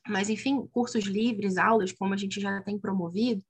[0.08, 3.44] mas, enfim, cursos livres, aulas, como a gente já tem promovido,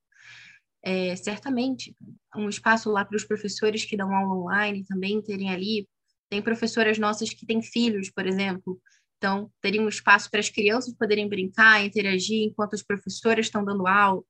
[0.83, 1.95] é, certamente
[2.35, 5.87] um espaço lá para os professores que dão aula online também terem ali.
[6.29, 8.81] Tem professoras nossas que têm filhos, por exemplo,
[9.17, 13.85] então teriam um espaço para as crianças poderem brincar, interagir enquanto as professoras estão dando
[13.85, 14.23] aula.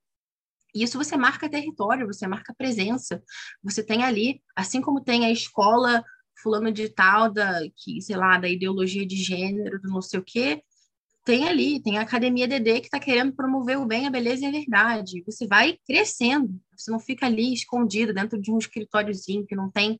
[0.73, 3.21] E isso você marca território, você marca presença.
[3.63, 6.03] Você tem ali, assim como tem a escola
[6.41, 10.23] fulano de tal da que, sei lá, da ideologia de gênero, do não sei o
[10.23, 10.63] quê,
[11.23, 14.47] tem ali, tem a Academia DD que está querendo promover o bem, a beleza e
[14.47, 15.23] a verdade.
[15.25, 19.99] Você vai crescendo, você não fica ali escondido dentro de um escritóriozinho que não tem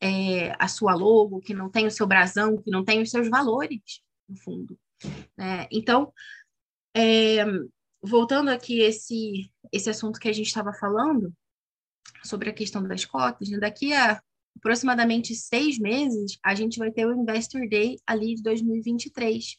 [0.00, 3.28] é, a sua logo, que não tem o seu brasão, que não tem os seus
[3.28, 4.78] valores, no fundo.
[5.36, 5.68] Né?
[5.70, 6.12] Então,
[6.96, 7.44] é,
[8.02, 11.32] voltando aqui esse esse assunto que a gente estava falando
[12.22, 13.58] sobre a questão das cotas, né?
[13.58, 14.22] daqui a
[14.56, 19.56] aproximadamente seis meses a gente vai ter o Investor Day ali de 2023.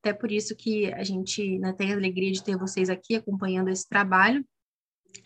[0.00, 3.68] Até por isso que a gente né, tem a alegria de ter vocês aqui acompanhando
[3.68, 4.46] esse trabalho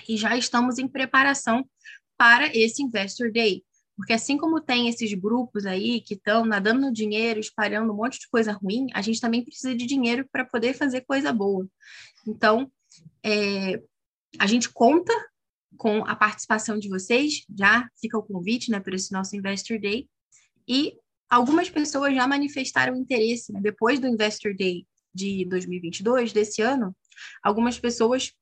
[0.08, 1.68] e já estamos em preparação
[2.16, 3.64] para esse Investor Day.
[3.96, 8.18] Porque assim como tem esses grupos aí que estão nadando no dinheiro, espalhando um monte
[8.20, 11.68] de coisa ruim, a gente também precisa de dinheiro para poder fazer coisa boa.
[12.26, 12.70] Então,
[13.22, 13.82] é,
[14.38, 15.12] a gente conta
[15.76, 20.08] com a participação de vocês, já fica o convite né, para esse nosso Investor Day.
[20.68, 20.94] E
[21.28, 26.94] algumas pessoas já manifestaram interesse, né, depois do Investor Day de 2022, desse ano,
[27.42, 28.32] algumas pessoas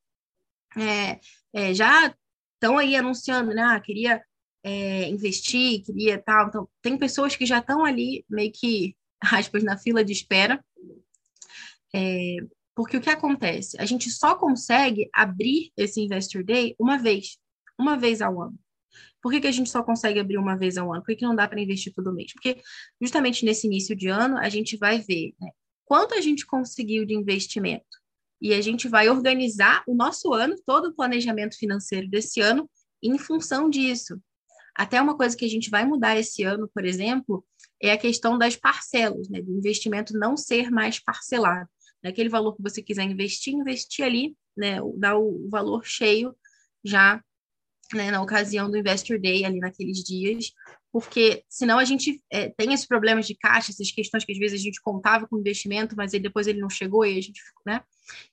[0.76, 1.20] é,
[1.52, 2.14] é, já
[2.54, 4.22] estão aí anunciando, né, ah, queria
[4.62, 6.48] é, investir, queria tal.
[6.48, 10.62] Então, tem pessoas que já estão ali meio que, aspas, na fila de espera.
[12.78, 13.76] Porque o que acontece?
[13.80, 17.36] A gente só consegue abrir esse Investor Day uma vez,
[17.76, 18.56] uma vez ao ano.
[19.20, 21.02] Por que, que a gente só consegue abrir uma vez ao ano?
[21.02, 22.32] Por que, que não dá para investir todo mês?
[22.32, 22.62] Porque
[23.02, 25.50] justamente nesse início de ano a gente vai ver né,
[25.84, 27.84] quanto a gente conseguiu de investimento.
[28.40, 32.70] E a gente vai organizar o nosso ano, todo o planejamento financeiro desse ano,
[33.02, 34.22] em função disso.
[34.72, 37.44] Até uma coisa que a gente vai mudar esse ano, por exemplo,
[37.82, 41.68] é a questão das parcelas, né, do investimento não ser mais parcelado.
[42.02, 46.34] Naquele valor que você quiser investir, investir ali, né, dar o valor cheio
[46.84, 47.22] já
[47.94, 50.52] né, na ocasião do Investor Day, ali naqueles dias,
[50.92, 54.60] porque senão a gente é, tem esses problemas de caixa, essas questões que às vezes
[54.60, 57.82] a gente contava com investimento, mas aí depois ele não chegou e a gente, né?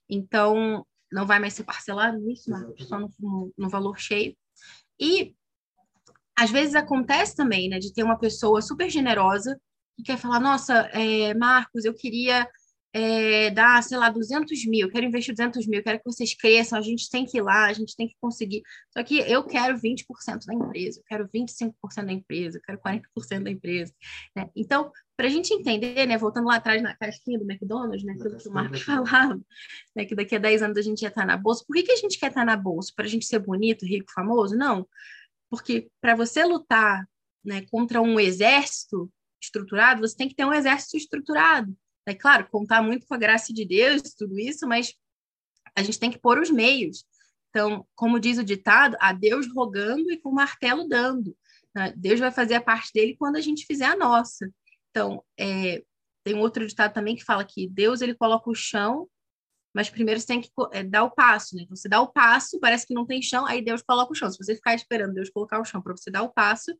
[0.08, 4.36] Então, não vai mais ser parcelado isso, mas só no, no, no valor cheio.
[5.00, 5.34] E
[6.36, 9.58] às vezes acontece também, né, de ter uma pessoa super generosa
[9.96, 12.46] que quer falar, nossa, é, Marcos, eu queria
[12.98, 16.80] é, dar, sei lá, 200 mil, quero investir 200 mil, quero que vocês cresçam, a
[16.80, 18.62] gente tem que ir lá, a gente tem que conseguir.
[18.90, 21.74] Só que eu quero 20% da empresa, eu quero 25%
[22.06, 23.92] da empresa, eu quero 40% da empresa.
[24.34, 24.48] Né?
[24.56, 28.38] Então, para a gente entender, né, voltando lá atrás na caixinha do McDonald's, né, aquilo
[28.38, 29.38] que o Marcos falava,
[29.94, 31.64] né, que daqui a 10 anos a gente ia estar na bolsa.
[31.68, 32.94] Por que, que a gente quer estar na bolsa?
[32.96, 34.56] Para a gente ser bonito, rico, famoso?
[34.56, 34.88] Não.
[35.50, 37.06] Porque para você lutar
[37.44, 41.76] né, contra um exército estruturado, você tem que ter um exército estruturado.
[42.06, 44.94] É claro, contar muito com a graça de Deus, tudo isso, mas
[45.74, 47.04] a gente tem que pôr os meios.
[47.50, 51.36] Então, como diz o ditado, a Deus rogando e com o martelo dando.
[51.74, 51.92] Né?
[51.96, 54.50] Deus vai fazer a parte dele quando a gente fizer a nossa.
[54.90, 55.82] Então, é,
[56.24, 59.08] tem um outro ditado também que fala que Deus ele coloca o chão
[59.76, 61.66] mas primeiro você tem que é, dar o passo, né?
[61.68, 64.30] Você dá o passo, parece que não tem chão, aí Deus coloca o chão.
[64.30, 66.74] Se você ficar esperando Deus colocar o chão para você dar o passo,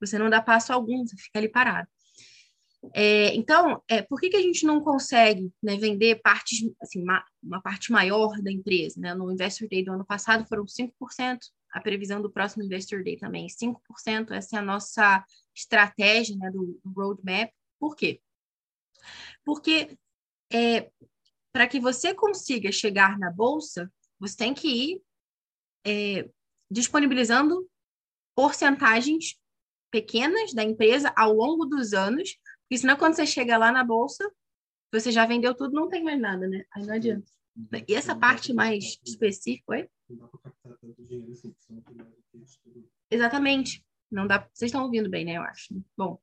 [0.00, 1.88] você não dá passo algum, você fica ali parado.
[2.94, 7.24] É, então, é, por que, que a gente não consegue né, vender partes, assim, uma,
[7.42, 9.00] uma, parte maior da empresa?
[9.00, 9.14] Né?
[9.14, 10.90] No Investor Day do ano passado foram 5%,
[11.72, 16.80] a previsão do próximo Investor Day também 5%, essa é a nossa estratégia né, do,
[16.84, 17.50] do roadmap.
[17.78, 18.20] Por quê?
[19.44, 19.96] Porque
[20.52, 20.90] é,
[21.52, 25.02] para que você consiga chegar na bolsa, você tem que ir
[25.86, 26.28] é,
[26.70, 27.68] disponibilizando
[28.34, 29.36] porcentagens
[29.90, 32.36] pequenas da empresa ao longo dos anos,
[32.72, 34.32] porque senão quando você chega lá na bolsa,
[34.90, 36.64] você já vendeu tudo, não tem mais nada, né?
[36.72, 37.30] Aí não adianta.
[37.86, 39.90] E essa parte mais específica, oi?
[43.10, 43.84] Exatamente.
[44.10, 44.48] Não dá.
[44.54, 45.36] Vocês estão ouvindo bem, né?
[45.36, 45.84] Eu acho.
[45.94, 46.18] Bom,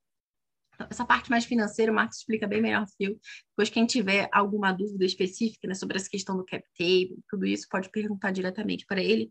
[0.90, 3.20] essa parte mais financeira, o Marcos explica bem melhor que eu.
[3.50, 7.68] Depois, quem tiver alguma dúvida específica né, sobre essa questão do cap table, tudo isso,
[7.70, 9.30] pode perguntar diretamente para ele.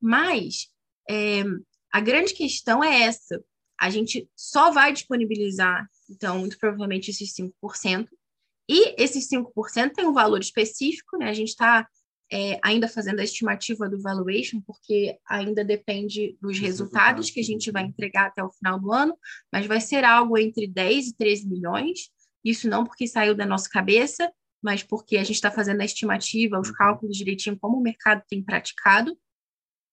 [0.00, 0.66] Mas
[1.08, 1.44] é,
[1.92, 3.40] a grande questão é essa.
[3.78, 8.08] A gente só vai disponibilizar, então, muito provavelmente, esses 5%.
[8.68, 11.28] E esses 5% tem um valor específico, né?
[11.28, 11.86] A gente está
[12.32, 17.70] é, ainda fazendo a estimativa do valuation, porque ainda depende dos resultados que a gente
[17.70, 19.16] vai entregar até o final do ano,
[19.52, 22.10] mas vai ser algo entre 10 e 13 milhões.
[22.44, 24.30] Isso não porque saiu da nossa cabeça,
[24.62, 26.74] mas porque a gente está fazendo a estimativa, os uhum.
[26.74, 29.16] cálculos direitinho, como o mercado tem praticado.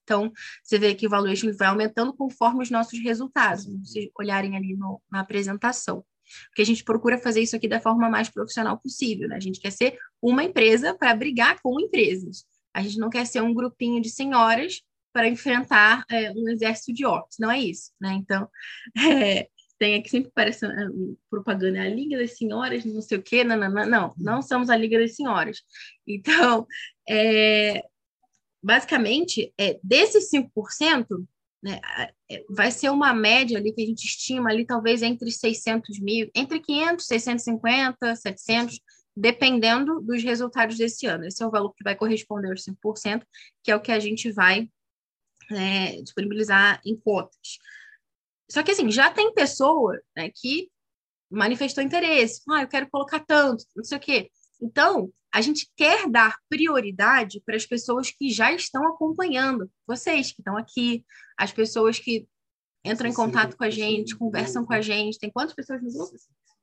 [0.03, 0.31] Então,
[0.63, 5.01] você vê que o valuation vai aumentando conforme os nossos resultados, se olharem ali no,
[5.11, 6.03] na apresentação.
[6.47, 9.35] Porque a gente procura fazer isso aqui da forma mais profissional possível, né?
[9.35, 12.45] A gente quer ser uma empresa para brigar com empresas.
[12.73, 14.81] A gente não quer ser um grupinho de senhoras
[15.11, 17.37] para enfrentar é, um exército de orcs.
[17.39, 18.13] Não é isso, né?
[18.13, 18.49] Então,
[18.97, 19.47] é,
[19.77, 20.89] tem aqui sempre parece ah,
[21.29, 24.69] propaganda, a Liga das Senhoras, não sei o quê, não, não, não, não, não somos
[24.69, 25.61] a Liga das Senhoras.
[26.07, 26.65] Então,
[27.07, 27.83] é,
[28.63, 31.05] basicamente, é, desses 5%,
[31.61, 31.79] né,
[32.29, 36.29] é, vai ser uma média ali que a gente estima ali talvez entre 600 mil,
[36.33, 38.79] entre 500, 650, 700,
[39.15, 41.25] dependendo dos resultados desse ano.
[41.25, 43.23] Esse é o valor que vai corresponder aos 5%,
[43.63, 44.69] que é o que a gente vai
[45.51, 47.59] é, disponibilizar em cotas.
[48.49, 50.69] Só que, assim, já tem pessoa né, que
[51.29, 52.41] manifestou interesse.
[52.49, 54.29] Ah, eu quero colocar tanto, não sei o quê.
[54.63, 60.39] Então, a gente quer dar prioridade para as pessoas que já estão acompanhando, vocês que
[60.39, 61.03] estão aqui,
[61.37, 62.27] as pessoas que
[62.85, 65.19] entram em contato com a gente, conversam com a gente.
[65.19, 66.15] Tem quantas pessoas no grupo?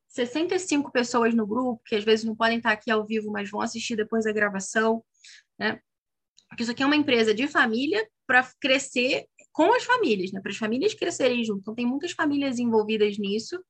[0.08, 3.60] 65 pessoas no grupo, que às vezes não podem estar aqui ao vivo, mas vão
[3.60, 5.04] assistir depois da gravação,
[5.58, 5.80] né?
[6.48, 10.40] Porque isso aqui é uma empresa de família para crescer com as famílias, né?
[10.40, 11.60] Para as famílias crescerem junto.
[11.60, 13.62] Então, tem muitas famílias envolvidas nisso,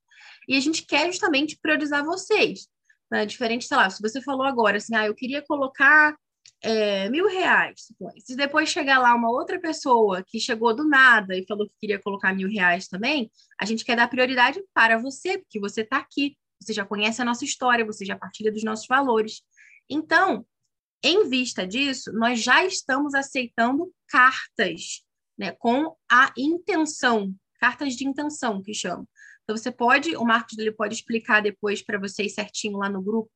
[0.49, 2.69] e a gente quer justamente priorizar vocês.
[3.11, 3.27] Né?
[3.27, 6.15] Diferente, sei lá, se você falou agora assim, ah, eu queria colocar
[6.63, 7.87] é, mil reais.
[8.19, 11.99] Se depois chegar lá uma outra pessoa que chegou do nada e falou que queria
[11.99, 16.37] colocar mil reais também, a gente quer dar prioridade para você, porque você está aqui,
[16.61, 19.43] você já conhece a nossa história, você já partilha dos nossos valores.
[19.89, 20.47] Então,
[21.03, 25.03] em vista disso, nós já estamos aceitando cartas,
[25.39, 29.09] né, com a intenção, cartas de intenção que chamam.
[29.51, 33.29] Então, você pode, o Marcos ele pode explicar depois para vocês certinho lá no grupo,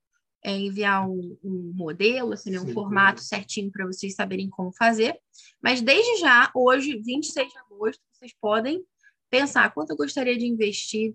[0.44, 3.26] é, enviar um, um, modelo, assim, né, um Sim, formato sim.
[3.26, 5.18] certinho para vocês saberem como fazer.
[5.60, 8.84] Mas desde já, hoje, 26 de agosto, vocês podem
[9.28, 11.14] pensar quanto eu gostaria de investir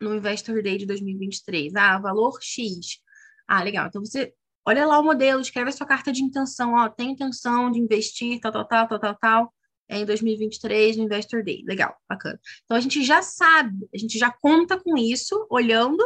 [0.00, 1.76] no Investor Day de 2023.
[1.76, 2.98] Ah, valor X.
[3.46, 3.86] Ah, legal.
[3.86, 4.34] Então você
[4.66, 8.40] olha lá o modelo, escreve a sua carta de intenção, ó, tem intenção de investir,
[8.40, 9.50] tal, tal, tal, tal, tal, tal é
[9.98, 11.64] em 2023 no Investor Day.
[11.66, 12.38] Legal, bacana.
[12.64, 15.98] Então a gente já sabe, a gente já conta com isso, olhando,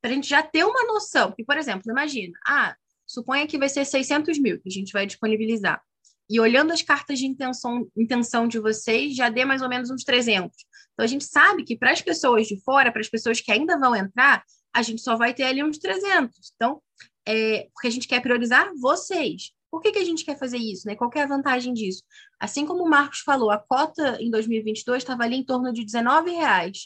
[0.00, 1.28] para a gente já ter uma noção.
[1.28, 2.76] Porque, por exemplo, imagina, ah,
[3.06, 5.82] suponha que vai ser 600 mil que a gente vai disponibilizar.
[6.28, 10.04] E olhando as cartas de intenção, intenção de vocês, já dê mais ou menos uns
[10.04, 10.50] 300.
[10.92, 13.78] Então a gente sabe que para as pessoas de fora, para as pessoas que ainda
[13.78, 14.42] vão entrar,
[14.72, 16.52] a gente só vai ter ali uns 300.
[16.54, 16.80] Então,
[17.26, 19.53] é, porque a gente quer priorizar vocês.
[19.74, 20.86] Por que, que a gente quer fazer isso?
[20.86, 20.94] Né?
[20.94, 22.04] Qual é a vantagem disso?
[22.38, 26.78] Assim como o Marcos falou, a cota em 2022 estava ali em torno de R$19,00.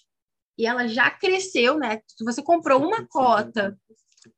[0.57, 2.01] E ela já cresceu, né?
[2.07, 3.78] Se você comprou uma cota,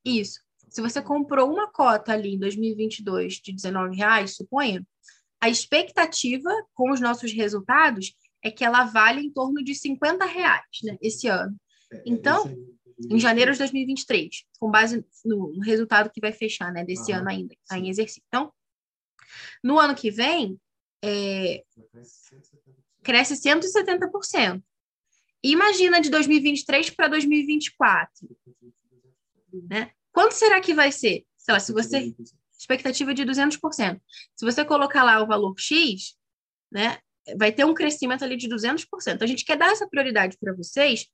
[0.04, 0.40] isso.
[0.68, 4.84] Se você comprou uma cota ali em 2022 de R$19,00, suponha,
[5.40, 10.64] a expectativa com os nossos resultados é que ela vale em torno de 50,00 reais,
[10.82, 11.54] né, esse ano.
[11.92, 12.52] É, é, então,
[13.08, 17.54] em janeiro de 2023, com base no, resultado que vai fechar, né, desse ano ainda,
[17.54, 18.22] está em exercício.
[18.28, 18.52] Então,
[19.62, 20.60] no ano que vem,
[21.02, 21.64] é,
[23.02, 24.62] cresce 170%.
[25.42, 28.28] imagina de 2023 para 2024.
[29.68, 29.90] Né?
[30.12, 31.24] Quanto será que vai ser?
[31.36, 32.14] Sei lá, se você.
[32.58, 34.00] Expectativa de 200%.
[34.36, 36.14] Se você colocar lá o valor X,
[36.70, 36.98] né,
[37.38, 38.84] vai ter um crescimento ali de 200%.
[39.14, 41.06] Então, a gente quer dar essa prioridade para vocês,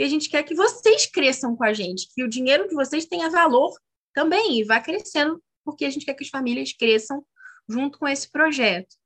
[0.00, 3.04] e a gente quer que vocês cresçam com a gente, que o dinheiro de vocês
[3.04, 3.70] tenha valor
[4.14, 7.22] também e vá crescendo, porque a gente quer que as famílias cresçam
[7.68, 8.96] junto com esse projeto.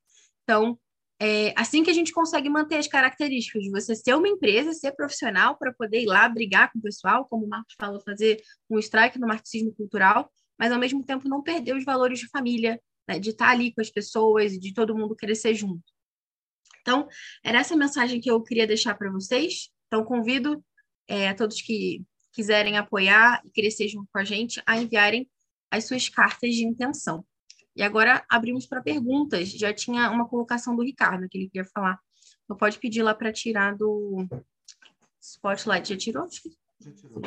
[0.43, 0.79] Então,
[1.19, 4.93] é assim que a gente consegue manter as características de você ser uma empresa, ser
[4.93, 8.79] profissional para poder ir lá brigar com o pessoal, como o Marcos falou, fazer um
[8.79, 13.19] strike no marxismo cultural, mas ao mesmo tempo não perder os valores de família, né,
[13.19, 15.83] de estar ali com as pessoas e de todo mundo crescer junto.
[16.79, 17.05] Então,
[17.43, 19.69] era essa mensagem que eu queria deixar para vocês.
[19.87, 20.63] Então, convido
[21.07, 25.29] é, a todos que quiserem apoiar e crescer junto com a gente a enviarem
[25.71, 27.25] as suas cartas de intenção.
[27.75, 29.49] E agora abrimos para perguntas.
[29.49, 31.99] Já tinha uma colocação do Ricardo que ele queria falar.
[32.43, 34.25] Então pode pedir lá para tirar do
[35.21, 35.89] Spotlight.
[35.89, 36.27] Já tirou?
[36.79, 37.21] Já tirou.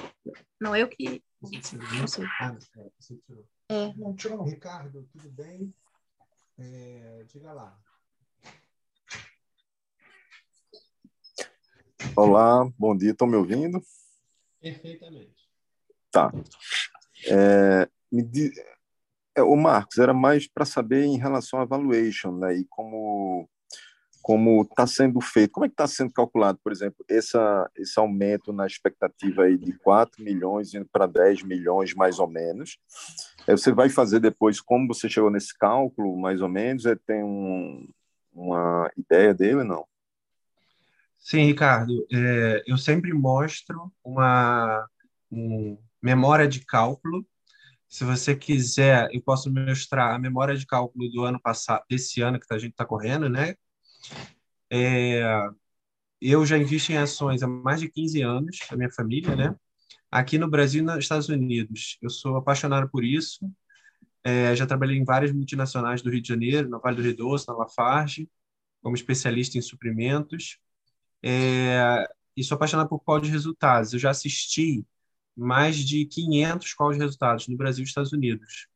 [0.60, 1.22] Não, eu que.
[1.40, 1.92] Você tirou.
[1.94, 2.24] Não sei.
[2.40, 3.46] Ah, é, você tirou.
[3.68, 4.44] É, não tirou.
[4.44, 5.74] Ricardo, tudo bem?
[6.58, 7.78] É, diga lá.
[12.14, 13.80] Olá, bom dia, estão me ouvindo?
[14.60, 15.48] Perfeitamente.
[16.10, 16.32] Tá.
[17.26, 18.52] É, di...
[19.36, 23.48] é, o Marcos, era mais para saber em relação à valuation, né, e como
[24.28, 28.52] como está sendo feito, como é que está sendo calculado, por exemplo, essa, esse aumento
[28.52, 32.78] na expectativa aí de 4 milhões indo para 10 milhões, mais ou menos.
[33.46, 37.88] Você vai fazer depois como você chegou nesse cálculo, mais ou menos, é, tem um,
[38.30, 39.86] uma ideia dele, não?
[41.28, 44.88] Sim, Ricardo, é, eu sempre mostro uma
[45.30, 47.22] um, memória de cálculo.
[47.86, 52.40] Se você quiser, eu posso mostrar a memória de cálculo do ano passado, desse ano
[52.40, 53.54] que a gente está correndo, né?
[54.70, 55.22] É,
[56.18, 59.54] eu já invisto em ações há mais de 15 anos, a minha família, né?
[60.10, 61.98] Aqui no Brasil e nos Estados Unidos.
[62.00, 63.46] Eu sou apaixonado por isso.
[64.24, 67.46] É, já trabalhei em várias multinacionais do Rio de Janeiro, na Vale do Rio Doce,
[67.48, 68.30] na Lafarge,
[68.80, 70.58] como especialista em suprimentos.
[71.22, 72.06] É,
[72.36, 73.92] e sou apaixonado por call de resultados.
[73.92, 74.84] Eu já assisti
[75.36, 78.66] mais de 500 calls de resultados no Brasil e Estados Unidos.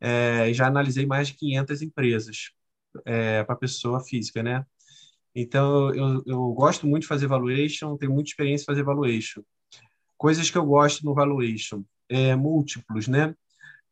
[0.00, 2.50] É, já analisei mais de 500 empresas
[3.04, 4.66] é, para pessoa física, né?
[5.34, 9.42] Então, eu, eu gosto muito de fazer valuation, tenho muita experiência em fazer valuation.
[10.18, 13.34] Coisas que eu gosto no valuation, é, múltiplos, né?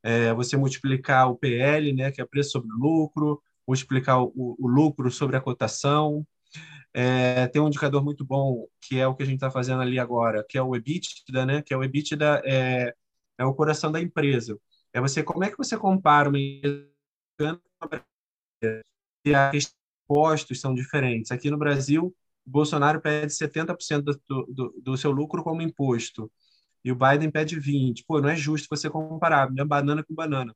[0.03, 5.11] É, você multiplicar o PL, né, que é preço sobre lucro, multiplicar o, o lucro
[5.11, 6.27] sobre a cotação.
[6.93, 9.99] É, tem um indicador muito bom, que é o que a gente está fazendo ali
[9.99, 11.63] agora, que é o EBITDA, né?
[11.63, 12.95] Que é o EBITDA é,
[13.39, 14.59] é o coração da empresa.
[14.93, 16.91] É você, como é que você compara uma empresa
[19.25, 19.53] e a
[20.11, 21.31] impostos são diferentes.
[21.31, 22.15] Aqui no Brasil,
[22.47, 26.31] o Bolsonaro pede 70% do, do, do seu lucro como imposto
[26.85, 28.05] e o Biden pede 20.
[28.05, 30.55] Pô, não é justo você comparar, banana com banana.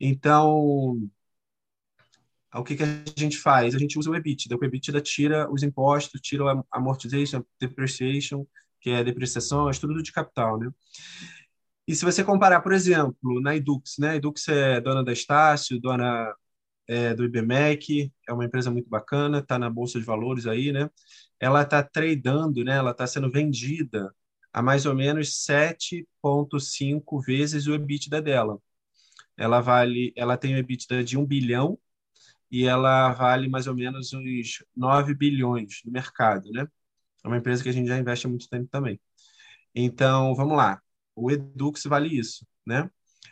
[0.00, 1.00] Então,
[2.60, 3.74] o que, que a gente faz?
[3.74, 4.56] A gente usa o EBITDA.
[4.56, 8.46] O EBITDA tira os impostos, tira a amortization, depreciation,
[8.80, 10.70] que é depreciação, é tudo de capital, né?
[11.86, 14.10] E se você comparar, por exemplo, na Edux, né?
[14.10, 16.34] A Edux é dona da Estácio, dona
[16.88, 20.90] é, do IBMEC, é uma empresa muito bacana, está na Bolsa de Valores aí, né?
[21.40, 22.76] Ela está tradando, né?
[22.76, 24.14] Ela está sendo vendida
[24.52, 28.58] a mais ou menos 7,5 vezes o EBITDA dela.
[29.36, 31.78] Ela vale, ela tem um EBITDA de 1 bilhão
[32.54, 36.68] e ela vale mais ou menos uns 9 bilhões no mercado, né?
[37.24, 39.00] É uma empresa que a gente já investe há muito tempo também.
[39.74, 40.80] Então, vamos lá.
[41.16, 42.88] O Edux vale isso, né?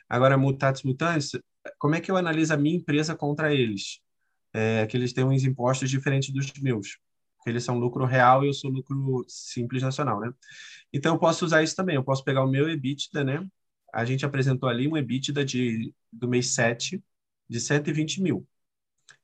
[0.08, 1.38] Agora, mutatis mutandis,
[1.78, 4.00] como é que eu analiso a minha empresa contra eles?
[4.52, 6.98] É, que eles têm uns impostos diferentes dos meus.
[7.36, 10.32] Porque eles são lucro real e eu sou lucro simples nacional, né?
[10.92, 11.94] Então, eu posso usar isso também.
[11.94, 13.46] Eu posso pegar o meu EBITDA, né?
[13.94, 17.00] A gente apresentou ali um EBITDA de, do mês 7
[17.48, 18.44] de 120 mil.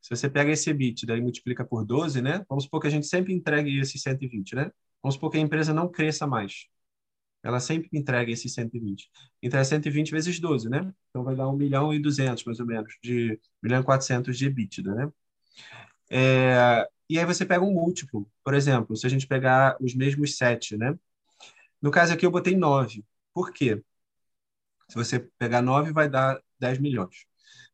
[0.00, 2.44] Se você pega esse EBITDA e multiplica por 12, né?
[2.48, 4.70] Vamos supor que a gente sempre entregue esses 120, né?
[5.02, 6.68] Vamos supor que a empresa não cresça mais
[7.42, 9.10] ela sempre entrega esses 120.
[9.42, 10.92] Então, é 120 vezes 12, né?
[11.10, 14.36] Então, vai dar 1 milhão e 200, mais ou menos, de 1 milhão e 400
[14.36, 15.12] de EBITDA, né?
[16.10, 18.30] É, e aí você pega um múltiplo.
[18.44, 20.98] Por exemplo, se a gente pegar os mesmos 7, né?
[21.80, 23.04] No caso aqui, eu botei 9.
[23.32, 23.82] Por quê?
[24.88, 27.26] Se você pegar 9, vai dar 10 milhões.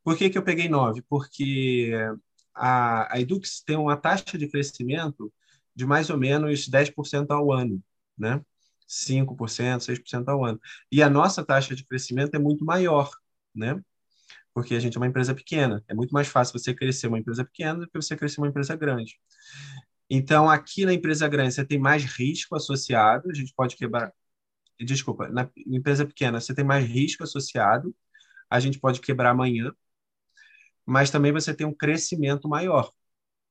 [0.05, 1.03] Por que, que eu peguei 9?
[1.09, 1.93] Porque
[2.55, 5.33] a, a Edux tem uma taxa de crescimento
[5.75, 7.83] de mais ou menos 10% ao ano,
[8.17, 8.41] né?
[8.87, 10.61] 5%, 6% ao ano.
[10.93, 13.11] E a nossa taxa de crescimento é muito maior,
[13.55, 13.83] né?
[14.53, 15.83] Porque a gente é uma empresa pequena.
[15.89, 18.77] É muito mais fácil você crescer uma empresa pequena do que você crescer uma empresa
[18.77, 19.19] grande.
[20.09, 24.13] Então, aqui na empresa grande, você tem mais risco associado, a gente pode quebrar.
[24.81, 27.95] Desculpa, na empresa pequena, você tem mais risco associado,
[28.51, 29.73] a gente pode quebrar amanhã,
[30.87, 32.91] mas também você tem um crescimento maior,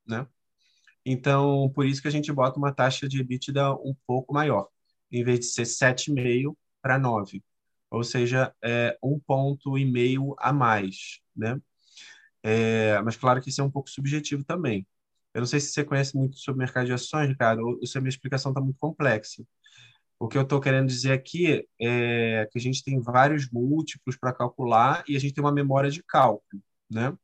[0.05, 0.27] né?
[1.05, 4.67] Então, por isso que a gente bota uma taxa de EBITDA um pouco maior
[5.11, 7.43] em vez de ser 7,5 para 9,
[7.91, 11.59] ou seja, é um ponto e meio a mais, né?
[12.43, 14.85] É, mas claro que isso é um pouco subjetivo também.
[15.33, 18.01] Eu não sei se você conhece muito sobre mercado de ações, Ricardo, ou se a
[18.01, 19.43] minha explicação está muito complexa.
[20.19, 24.33] O que eu estou querendo dizer aqui é que a gente tem vários múltiplos para
[24.33, 27.15] calcular e a gente tem uma memória de cálculo, né?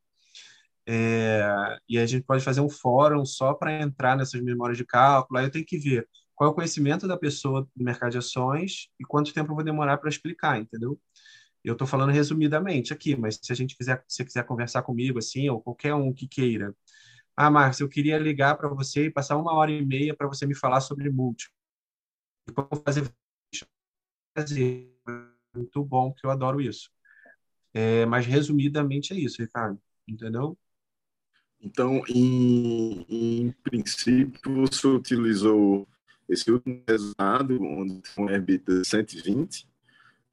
[0.86, 5.38] É, e a gente pode fazer um fórum só para entrar nessas memórias de cálculo.
[5.38, 8.88] Aí eu tenho que ver qual é o conhecimento da pessoa do mercado de ações
[8.98, 10.98] e quanto tempo eu vou demorar para explicar, entendeu?
[11.64, 15.48] Eu estou falando resumidamente aqui, mas se a gente quiser, se quiser conversar comigo assim,
[15.50, 16.74] ou qualquer um que queira,
[17.36, 20.46] ah, Marcos, eu queria ligar para você e passar uma hora e meia para você
[20.46, 21.54] me falar sobre múltiplo.
[22.48, 23.10] E como fazer
[25.54, 26.90] muito bom, porque eu adoro isso.
[27.74, 30.58] É, mas resumidamente é isso, Ricardo, entendeu?
[31.62, 35.86] Então, em, em princípio, você utilizou
[36.28, 39.68] esse último resultado, onde foi um EBITDA 120,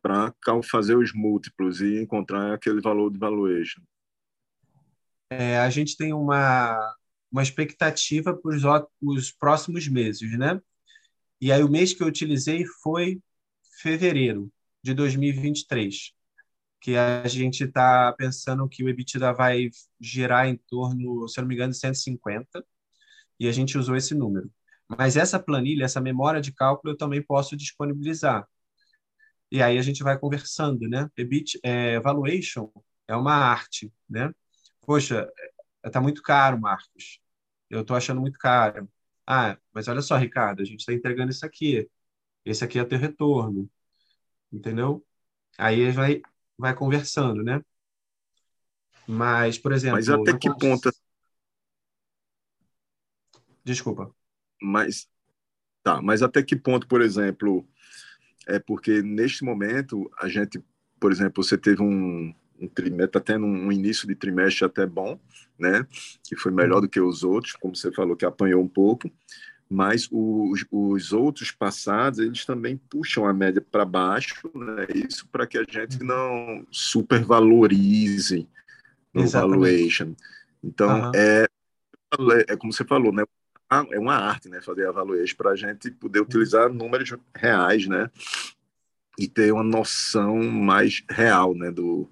[0.01, 3.81] para fazer os múltiplos e encontrar aquele valor de valuation.
[5.29, 6.95] É, a gente tem uma,
[7.29, 8.63] uma expectativa para os,
[9.01, 10.61] os próximos meses, né?
[11.41, 13.19] E aí o mês que eu utilizei foi
[13.81, 14.49] fevereiro
[14.81, 16.13] de 2023,
[16.81, 19.69] que a gente está pensando que o EBITDA vai
[19.99, 22.65] girar em torno, se não me engano, de 150,
[23.39, 24.51] e a gente usou esse número.
[24.87, 28.47] Mas essa planilha, essa memória de cálculo, eu também posso disponibilizar.
[29.51, 31.09] E aí a gente vai conversando, né?
[31.17, 31.99] EBIT, é,
[33.07, 34.33] é uma arte, né?
[34.81, 35.29] Poxa,
[35.85, 37.19] está muito caro, Marcos.
[37.69, 38.89] Eu estou achando muito caro.
[39.25, 41.89] Ah, mas olha só, Ricardo, a gente está entregando isso aqui.
[42.45, 43.69] Esse aqui é o teu retorno.
[44.51, 45.05] Entendeu?
[45.57, 46.21] Aí vai,
[46.57, 47.61] vai conversando, né?
[49.07, 49.97] Mas, por exemplo.
[49.97, 50.91] Mas até que ponto.
[53.63, 54.13] Desculpa.
[54.61, 55.07] Mas.
[55.83, 57.67] Tá, mas até que ponto, por exemplo.
[58.49, 60.63] É porque neste momento a gente,
[60.99, 65.19] por exemplo, você teve um, um trimestre, está tendo um início de trimestre até bom,
[65.59, 65.85] né?
[66.23, 69.11] Que foi melhor do que os outros, como você falou, que apanhou um pouco.
[69.69, 74.87] Mas os, os outros passados, eles também puxam a média para baixo, né?
[74.95, 78.47] Isso para que a gente não supervalorize
[79.13, 79.59] no Exatamente.
[79.59, 80.15] valuation.
[80.63, 81.11] Então, uhum.
[81.13, 81.47] é,
[82.47, 83.23] é como você falou, né?
[83.91, 84.61] É uma arte, né?
[84.61, 88.09] Fazer a valuation para a gente poder utilizar números reais, né?
[89.19, 91.69] E ter uma noção mais real, né?
[91.71, 92.09] Do,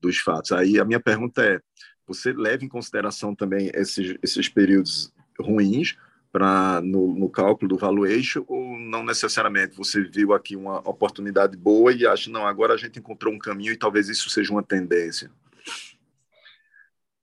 [0.00, 0.52] dos fatos.
[0.52, 1.60] Aí a minha pergunta é:
[2.06, 5.10] você leva em consideração também esses, esses períodos
[5.40, 5.96] ruins
[6.32, 9.76] para no, no, cálculo do valuation ou não necessariamente?
[9.76, 13.72] Você viu aqui uma oportunidade boa e acha não agora a gente encontrou um caminho
[13.72, 15.30] e talvez isso seja uma tendência.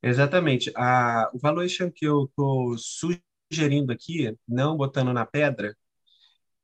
[0.02, 0.72] Exatamente.
[0.76, 5.76] A, o valuation que eu estou sugerindo aqui, não botando na pedra,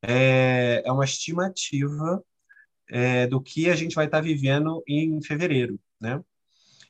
[0.01, 2.23] é, é uma estimativa
[2.89, 6.21] é, do que a gente vai estar tá vivendo em fevereiro né?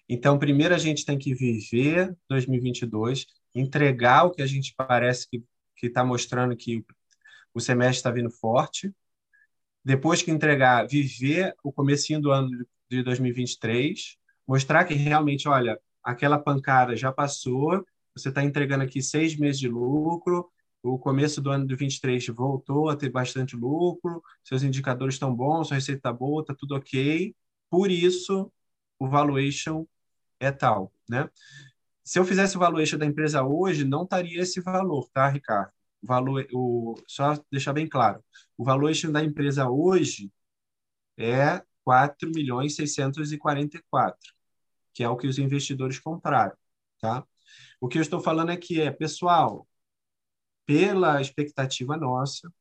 [0.07, 5.43] Então, primeiro a gente tem que viver 2022, entregar o que a gente parece que
[5.87, 6.85] está mostrando que
[7.53, 8.93] o semestre está vindo forte.
[9.83, 12.49] Depois que entregar, viver o comecinho do ano
[12.89, 17.85] de 2023, mostrar que realmente, olha, aquela pancada já passou,
[18.15, 20.51] você está entregando aqui seis meses de lucro,
[20.83, 25.67] o começo do ano de 23 voltou a ter bastante lucro, seus indicadores estão bons,
[25.67, 27.35] sua receita está boa, está tudo ok.
[27.69, 28.51] Por isso,
[28.99, 29.85] o valuation
[30.39, 31.29] é tal, né?
[32.03, 35.71] Se eu fizesse o valuation da empresa hoje, não estaria esse valor, tá, Ricardo?
[36.01, 38.23] O valor, o, só deixar bem claro,
[38.57, 40.31] o valuation da empresa hoje
[41.17, 44.17] é 4 milhões 644,
[44.93, 46.55] que é o que os investidores compraram,
[46.99, 47.25] tá?
[47.79, 49.67] O que eu estou falando aqui é, pessoal,
[50.65, 52.51] pela expectativa nossa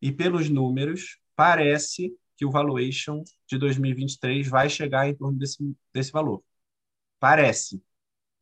[0.00, 5.58] e pelos números, parece que o valuation de 2023 vai chegar em torno desse,
[5.92, 6.42] desse valor.
[7.18, 7.82] Parece,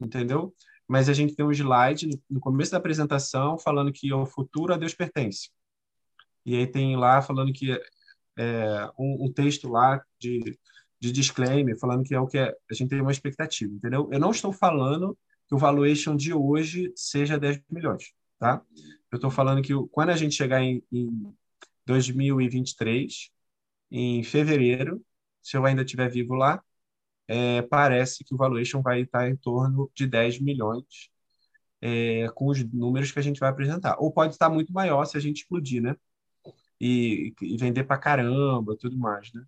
[0.01, 0.55] entendeu?
[0.89, 4.77] Mas a gente tem um slide no, começo da apresentação falando que o futuro a
[4.77, 5.51] Deus pertence.
[6.45, 7.73] E aí tem lá falando que
[8.39, 10.57] é, um, um, texto lá de,
[11.01, 14.09] de disclaimer falando que é o que é, a gente tem uma expectativa, entendeu?
[14.13, 15.19] Eu não estou falando
[15.49, 18.63] que o valuation de hoje seja 10 milhões, tá?
[19.11, 21.35] Eu estou falando que quando a gente chegar em, em
[21.87, 23.31] 2023,
[23.91, 25.03] em fevereiro,
[25.43, 26.63] se eu ainda estiver vivo lá,
[27.29, 31.11] é, parece que o valuation vai estar em torno de 10 milhões
[31.81, 33.97] é, com os números que a gente vai apresentar.
[33.99, 35.97] Ou pode estar muito maior se a gente explodir, né?
[36.81, 39.43] E, e vender para caramba, tudo mais, né?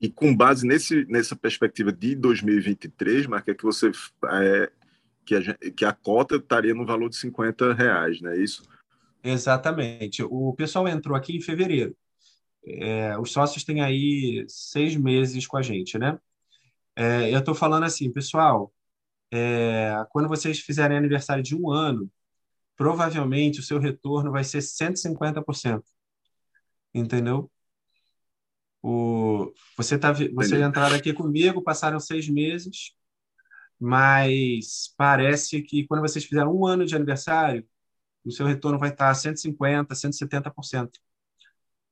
[0.00, 3.90] E com base nesse, nessa perspectiva de 2023, Marca, é que você
[4.30, 4.70] é,
[5.24, 8.62] que, a, que a cota estaria no valor de 50 reais, não é isso?
[9.22, 10.22] Exatamente.
[10.22, 11.96] O pessoal entrou aqui em fevereiro.
[12.64, 16.18] É, os sócios têm aí seis meses com a gente, né?
[16.98, 18.74] É, eu estou falando assim, pessoal,
[19.32, 22.10] é, quando vocês fizerem aniversário de um ano,
[22.76, 25.84] provavelmente o seu retorno vai ser 150%.
[26.92, 27.50] Entendeu?
[28.82, 32.92] O, você tá, você entraram aqui comigo, passaram seis meses,
[33.78, 37.64] mas parece que quando vocês fizerem um ano de aniversário,
[38.24, 40.90] o seu retorno vai estar 150%, 170%.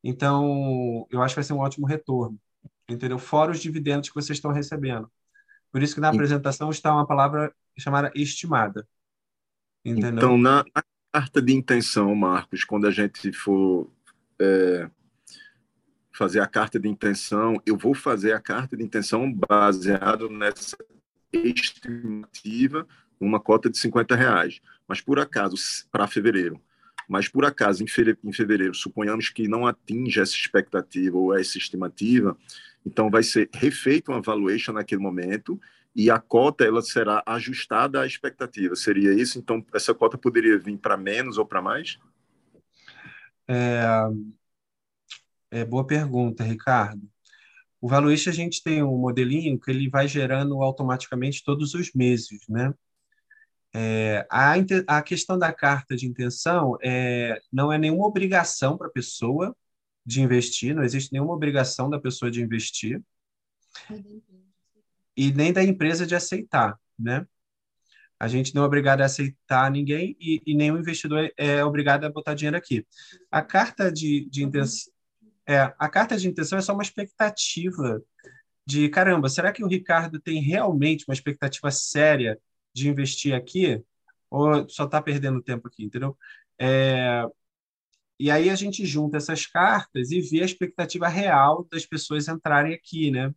[0.02, 2.40] Então, eu acho que vai ser um ótimo retorno,
[2.88, 3.18] entendeu?
[3.18, 5.10] Fora os dividendos que vocês estão recebendo.
[5.72, 8.86] Por isso que na apresentação está uma palavra chamada estimada.
[9.84, 10.16] Entendeu?
[10.16, 13.90] Então, na, na carta de intenção, Marcos, quando a gente for
[14.40, 14.90] é,
[16.12, 20.76] fazer a carta de intenção, eu vou fazer a carta de intenção baseado nessa
[21.32, 22.86] estimativa,
[23.20, 24.60] uma cota de 50 reais.
[24.88, 25.56] Mas, por acaso,
[25.90, 26.60] para fevereiro,
[27.08, 32.36] mas por acaso em fevereiro, suponhamos que não atinja essa expectativa ou essa estimativa,
[32.84, 35.60] então vai ser refeito uma valuation naquele momento
[35.94, 38.76] e a cota ela será ajustada à expectativa.
[38.76, 39.38] Seria isso?
[39.38, 41.98] Então essa cota poderia vir para menos ou para mais?
[43.48, 43.82] É,
[45.50, 47.02] é boa pergunta, Ricardo.
[47.80, 52.40] O valuation a gente tem um modelinho que ele vai gerando automaticamente todos os meses,
[52.48, 52.74] né?
[53.78, 54.54] É, a,
[54.86, 59.54] a questão da carta de intenção é, não é nenhuma obrigação para a pessoa
[60.04, 63.02] de investir, não existe nenhuma obrigação da pessoa de investir
[65.14, 67.26] e nem da empresa de aceitar, né?
[68.18, 72.10] A gente não é obrigado a aceitar ninguém e, e nenhum investidor é obrigado a
[72.10, 72.86] botar dinheiro aqui.
[73.30, 74.90] A carta de, de intenção
[75.46, 78.02] é, a carta de intenção é só uma expectativa
[78.66, 82.40] de caramba, será que o Ricardo tem realmente uma expectativa séria
[82.76, 83.82] de investir aqui?
[84.30, 86.16] Ou só está perdendo tempo aqui, entendeu?
[86.58, 87.24] É,
[88.20, 92.74] e aí a gente junta essas cartas e vê a expectativa real das pessoas entrarem
[92.74, 93.34] aqui, né?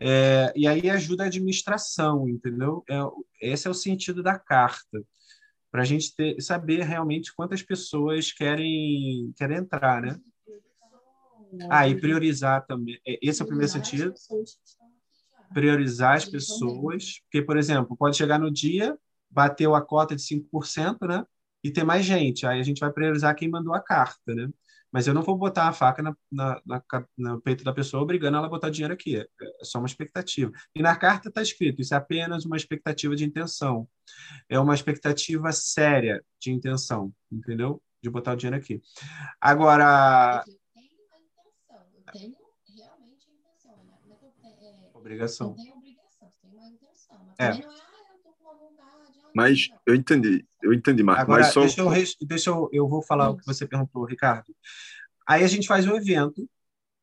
[0.00, 2.84] É, e aí ajuda a administração, entendeu?
[2.90, 5.02] É, esse é o sentido da carta,
[5.70, 10.20] para a gente ter, saber realmente quantas pessoas querem, querem entrar, né?
[11.70, 13.00] Ah, e priorizar também.
[13.06, 14.12] É, esse é o primeiro sentido.
[15.52, 18.96] Priorizar as pessoas, porque, por exemplo, pode chegar no dia,
[19.30, 21.24] bateu a cota de 5%, né?
[21.62, 22.46] E ter mais gente.
[22.46, 24.48] Aí a gente vai priorizar quem mandou a carta, né?
[24.92, 26.82] Mas eu não vou botar a faca na, na, na,
[27.18, 29.16] no peito da pessoa obrigando ela a botar dinheiro aqui.
[29.16, 29.26] É,
[29.60, 30.50] é só uma expectativa.
[30.74, 33.86] E na carta está escrito: isso é apenas uma expectativa de intenção.
[34.48, 37.82] É uma expectativa séria de intenção, entendeu?
[38.02, 38.80] De botar o dinheiro aqui.
[39.40, 40.42] Agora.
[40.46, 40.96] Eu tenho
[41.74, 42.45] realmente a
[45.06, 45.50] obrigação.
[45.50, 47.18] Eu tenho obrigação, tem uma intenção.
[47.24, 47.50] Mas é.
[47.52, 49.20] também não é, ah, eu tô com uma vontade.
[49.22, 51.22] Ah, mas eu entendi, eu entendi, Marco.
[51.22, 51.60] Agora, mas só...
[51.60, 53.34] deixa, eu, deixa eu, eu vou falar Isso.
[53.34, 54.54] o que você perguntou, Ricardo.
[55.26, 56.48] Aí a gente faz um evento,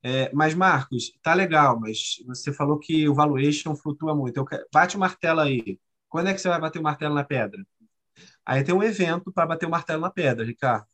[0.01, 4.37] é, mas Marcos, tá legal, mas você falou que o valuation flutua muito.
[4.37, 5.79] Eu quero, bate o martelo aí.
[6.09, 7.65] Quando é que você vai bater o martelo na pedra?
[8.45, 10.85] Aí tem um evento para bater o martelo na pedra, Ricardo,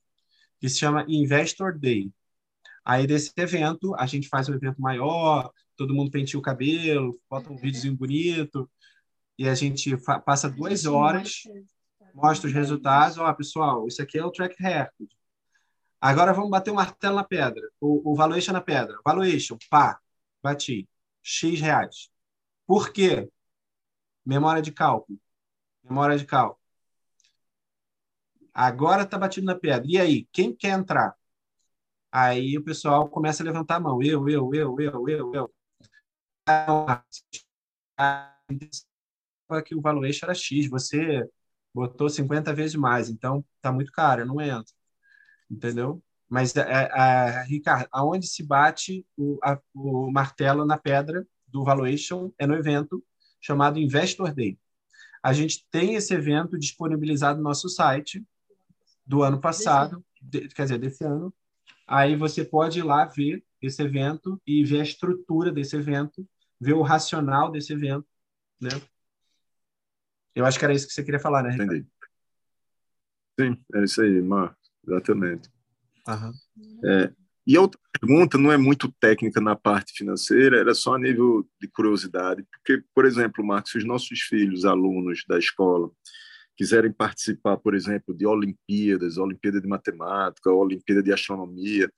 [0.60, 2.12] que se chama Investor Day.
[2.86, 7.49] Aí desse evento, a gente faz um evento maior, todo mundo penteia o cabelo, bota
[7.49, 8.69] um videozinho bonito,
[9.38, 11.43] e a gente passa duas horas,
[12.13, 13.17] mostra os resultados.
[13.17, 15.09] Ó, pessoal, isso aqui é o track record.
[16.01, 18.97] Agora vamos bater o martelo na pedra, o, o valuation na pedra.
[19.05, 19.97] Valuation, pá,
[20.43, 20.88] bati.
[21.23, 22.09] X reais.
[22.67, 23.30] Por quê?
[24.25, 25.17] Memória de cálculo.
[25.84, 26.59] Memória de cálculo.
[28.53, 29.86] Agora está batido na pedra.
[29.88, 31.15] E aí, quem quer entrar?
[32.11, 34.01] Aí o pessoal começa a levantar a mão.
[34.01, 35.53] Eu, eu, eu, eu, eu, eu.
[39.66, 41.28] Que o valuation era X, você
[41.74, 44.74] botou 50 vezes mais, então tá muito caro, não entro.
[45.50, 46.02] Entendeu?
[46.28, 51.64] Mas, a, a, a, Ricardo, aonde se bate o, a, o martelo na pedra do
[51.64, 53.04] valuation é no evento
[53.41, 54.60] chamado Investor Day.
[55.24, 58.24] A gente tem esse evento disponibilizado no nosso site
[59.06, 61.34] do ano passado, de, quer dizer, desse ano,
[61.89, 66.24] Aí você pode ir lá ver esse evento e ver a estrutura desse evento,
[66.60, 68.07] ver o racional desse evento,
[68.60, 68.70] né?
[70.36, 71.76] Eu acho que era isso que você queria falar, né, Ricardo?
[71.76, 71.88] Entendi.
[73.39, 75.49] Sim, é isso aí, Marcos, exatamente.
[76.07, 76.34] Uhum.
[76.84, 77.14] É,
[77.47, 81.47] e a outra pergunta não é muito técnica na parte financeira, era só a nível
[81.60, 85.89] de curiosidade, porque, por exemplo, Marcos, se os nossos filhos, alunos da escola,
[86.55, 91.91] quiserem participar, por exemplo, de Olimpíadas, Olimpíada de Matemática, Olimpíada de Astronomia,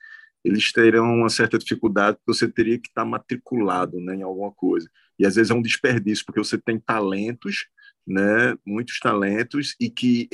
[0.43, 4.89] eles terão uma certa dificuldade, porque você teria que estar matriculado né, em alguma coisa.
[5.17, 7.67] E às vezes é um desperdício, porque você tem talentos,
[8.05, 10.27] né, muitos talentos, e que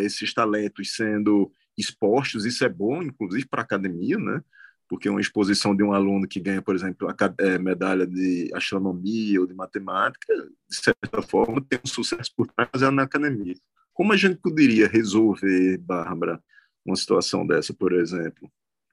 [0.00, 4.42] esses talentos sendo expostos, isso é bom, inclusive, para a academia, né?
[4.90, 9.40] porque uma exposição de um aluno que ganha, por exemplo, a é, medalha de astronomia
[9.40, 10.34] ou de matemática,
[10.68, 13.54] de certa forma, tem um sucesso por trás na academia.
[13.94, 16.42] Como a gente poderia resolver, Bárbara,
[16.84, 18.50] uma situação dessa, por exemplo?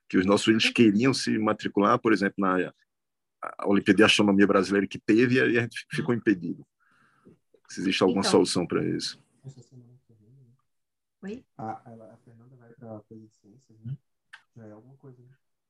[0.10, 2.74] Que os nossos filhos queriam se matricular, por exemplo, na
[3.66, 6.66] Olimpíada de Astronomia Brasileira que teve e a gente ficou impedido.
[7.70, 9.22] Se existe alguma então, solução para isso.
[11.24, 11.44] Oi?
[11.58, 13.98] A, a, Fernanda vai para a coisa de ciências, né?
[14.56, 15.30] Já é alguma coisa, né?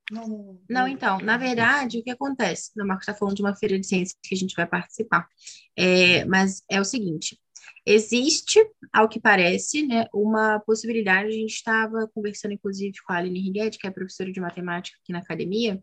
[0.09, 2.71] Não, não, então, na verdade, o que acontece?
[2.79, 5.27] O Marcos está falando de uma feira de ciências que a gente vai participar.
[5.75, 7.38] É, mas é o seguinte:
[7.86, 8.59] existe,
[8.91, 11.30] ao que parece, né, uma possibilidade.
[11.30, 15.11] A gente estava conversando, inclusive, com a Aline Riguetti, que é professora de matemática aqui
[15.11, 15.82] na academia.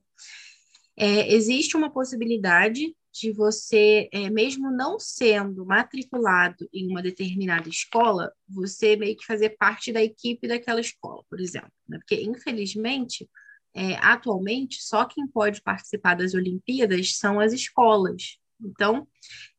[0.97, 8.33] É, existe uma possibilidade de você, é, mesmo não sendo matriculado em uma determinada escola,
[8.49, 11.71] você meio que fazer parte da equipe daquela escola, por exemplo.
[11.89, 11.99] Né?
[11.99, 13.29] Porque, infelizmente,
[13.73, 18.39] é, atualmente, só quem pode participar das Olimpíadas são as escolas.
[18.61, 19.07] Então,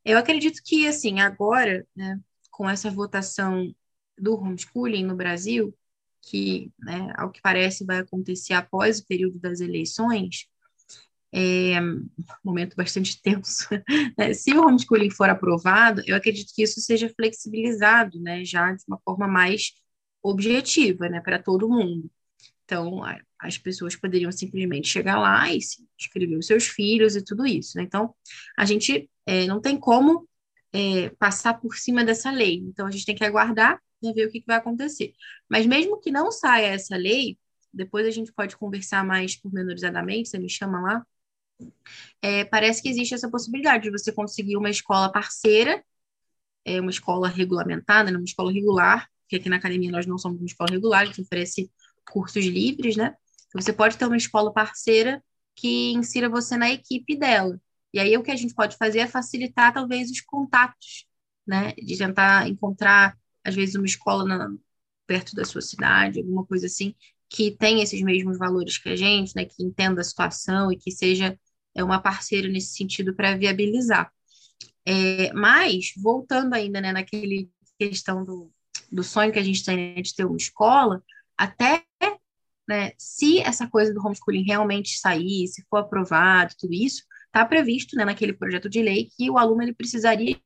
[0.05, 2.19] eu acredito que, assim, agora, né,
[2.51, 3.75] com essa votação
[4.17, 5.75] do homeschooling no Brasil,
[6.21, 10.47] que, né, ao que parece, vai acontecer após o período das eleições,
[11.33, 11.79] é
[12.43, 13.67] momento bastante tenso.
[14.17, 14.33] Né?
[14.33, 18.99] Se o homeschooling for aprovado, eu acredito que isso seja flexibilizado, né, já de uma
[19.03, 19.73] forma mais
[20.23, 22.09] objetiva, né, para todo mundo.
[22.63, 23.01] Então,
[23.45, 25.59] as pessoas poderiam simplesmente chegar lá e
[25.99, 27.77] inscrever os seus filhos e tudo isso.
[27.77, 27.83] Né?
[27.83, 28.13] Então,
[28.57, 30.27] a gente é, não tem como
[30.73, 32.57] é, passar por cima dessa lei.
[32.57, 35.13] Então, a gente tem que aguardar né, ver o que, que vai acontecer.
[35.49, 37.37] Mas mesmo que não saia essa lei,
[37.73, 41.07] depois a gente pode conversar mais pormenorizadamente, você me chama lá.
[42.21, 45.83] É, parece que existe essa possibilidade de você conseguir uma escola parceira,
[46.65, 50.39] é, uma escola regulamentada, né, uma escola regular, porque aqui na academia nós não somos
[50.39, 51.71] uma escola regular, a gente oferece
[52.09, 53.15] cursos livres, né?
[53.55, 55.23] Você pode ter uma escola parceira
[55.55, 57.59] que insira você na equipe dela.
[57.93, 61.05] E aí o que a gente pode fazer é facilitar talvez os contatos,
[61.47, 61.71] né?
[61.73, 64.53] De tentar encontrar às vezes uma escola na,
[65.07, 66.93] perto da sua cidade, alguma coisa assim,
[67.29, 69.45] que tem esses mesmos valores que a gente, né?
[69.45, 71.39] Que entenda a situação e que seja
[71.73, 74.11] é uma parceira nesse sentido para viabilizar.
[74.85, 76.91] É, mas voltando ainda, né?
[76.91, 77.49] Naquele
[77.79, 78.51] questão do,
[78.91, 81.01] do sonho que a gente tem de ter uma escola,
[81.37, 81.85] até
[82.67, 87.95] né, se essa coisa do homeschooling realmente sair, se for aprovado, tudo isso, está previsto
[87.95, 90.39] né, naquele projeto de lei que o aluno ele precisaria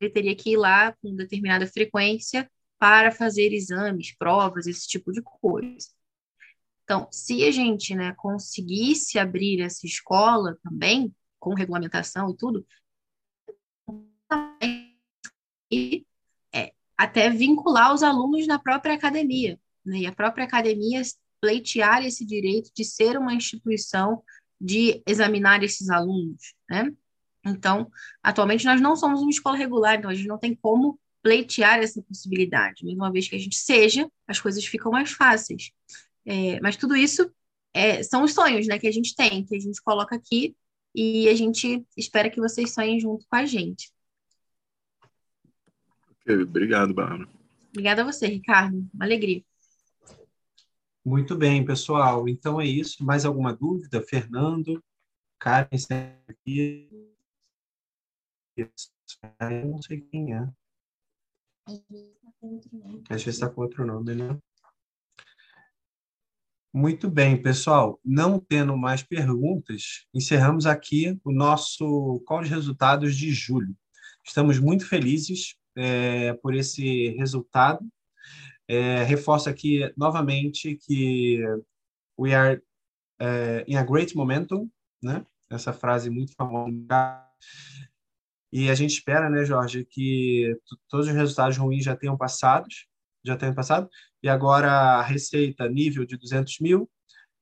[0.00, 5.22] ele teria que ir lá com determinada frequência para fazer exames, provas, esse tipo de
[5.22, 5.88] coisa.
[6.84, 12.66] Então, se a gente né, conseguisse abrir essa escola também, com regulamentação e tudo,
[15.70, 16.06] e
[16.98, 21.00] até vincular os alunos na própria academia, né, e a própria academia
[21.40, 24.22] pleitear esse direito de ser uma instituição
[24.60, 26.92] de examinar esses alunos, né?
[27.46, 27.88] Então,
[28.20, 32.02] atualmente nós não somos uma escola regular, então a gente não tem como pleitear essa
[32.02, 32.84] possibilidade.
[32.84, 35.70] Mesmo uma vez que a gente seja, as coisas ficam mais fáceis.
[36.26, 37.30] É, mas tudo isso
[37.72, 40.56] é, são os sonhos, né, que a gente tem, que a gente coloca aqui
[40.94, 43.92] e a gente espera que vocês sonhem junto com a gente.
[46.28, 47.28] Obrigado, Bárbara.
[47.70, 48.88] Obrigada a você, Ricardo.
[48.92, 49.42] Uma alegria.
[51.04, 52.28] Muito bem, pessoal.
[52.28, 53.04] Então é isso.
[53.04, 54.02] Mais alguma dúvida?
[54.02, 54.82] Fernando,
[55.38, 55.68] Karen,
[56.28, 56.88] aqui.
[58.56, 58.70] Eu
[59.66, 60.48] não sei quem é.
[63.08, 64.38] Às vezes está com outro nome, né?
[66.72, 67.98] Muito bem, pessoal.
[68.04, 73.76] Não tendo mais perguntas, encerramos aqui o nosso call de resultados de julho.
[74.24, 77.86] Estamos muito felizes é, por esse resultado
[78.68, 81.42] é, reforço aqui novamente que
[82.18, 82.60] we are
[83.20, 84.68] uh, in a great momentum,
[85.02, 85.24] né?
[85.50, 87.24] Essa frase muito famosa.
[88.52, 90.54] E a gente espera, né, Jorge, que
[90.88, 92.66] todos os resultados ruins já tenham passado,
[93.24, 93.88] já tenham passado.
[94.22, 96.90] E agora a receita nível de 200 mil,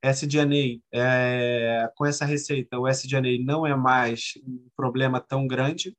[0.02, 5.96] SDNA, é, com essa receita, o SDNA não é mais um problema tão grande.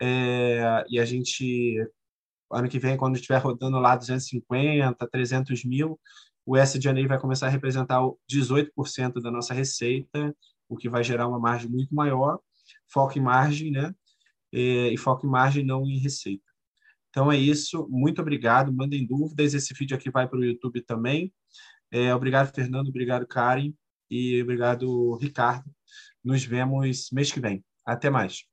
[0.00, 1.76] É, e a gente
[2.50, 6.00] ano que vem, quando estiver rodando lá 250, 300 mil,
[6.46, 10.34] o SDNA vai começar a representar 18% da nossa receita,
[10.68, 12.40] o que vai gerar uma margem muito maior.
[12.86, 13.94] Foco em margem, né?
[14.52, 16.44] E, e foco em margem, não em receita.
[17.10, 17.86] Então é isso.
[17.90, 18.72] Muito obrigado.
[18.72, 19.54] Mandem dúvidas.
[19.54, 21.32] Esse vídeo aqui vai para o YouTube também.
[21.90, 22.88] É, obrigado, Fernando.
[22.88, 23.72] Obrigado, Karen.
[24.10, 25.70] E obrigado, Ricardo.
[26.24, 27.64] Nos vemos mês que vem.
[27.84, 28.44] Até mais.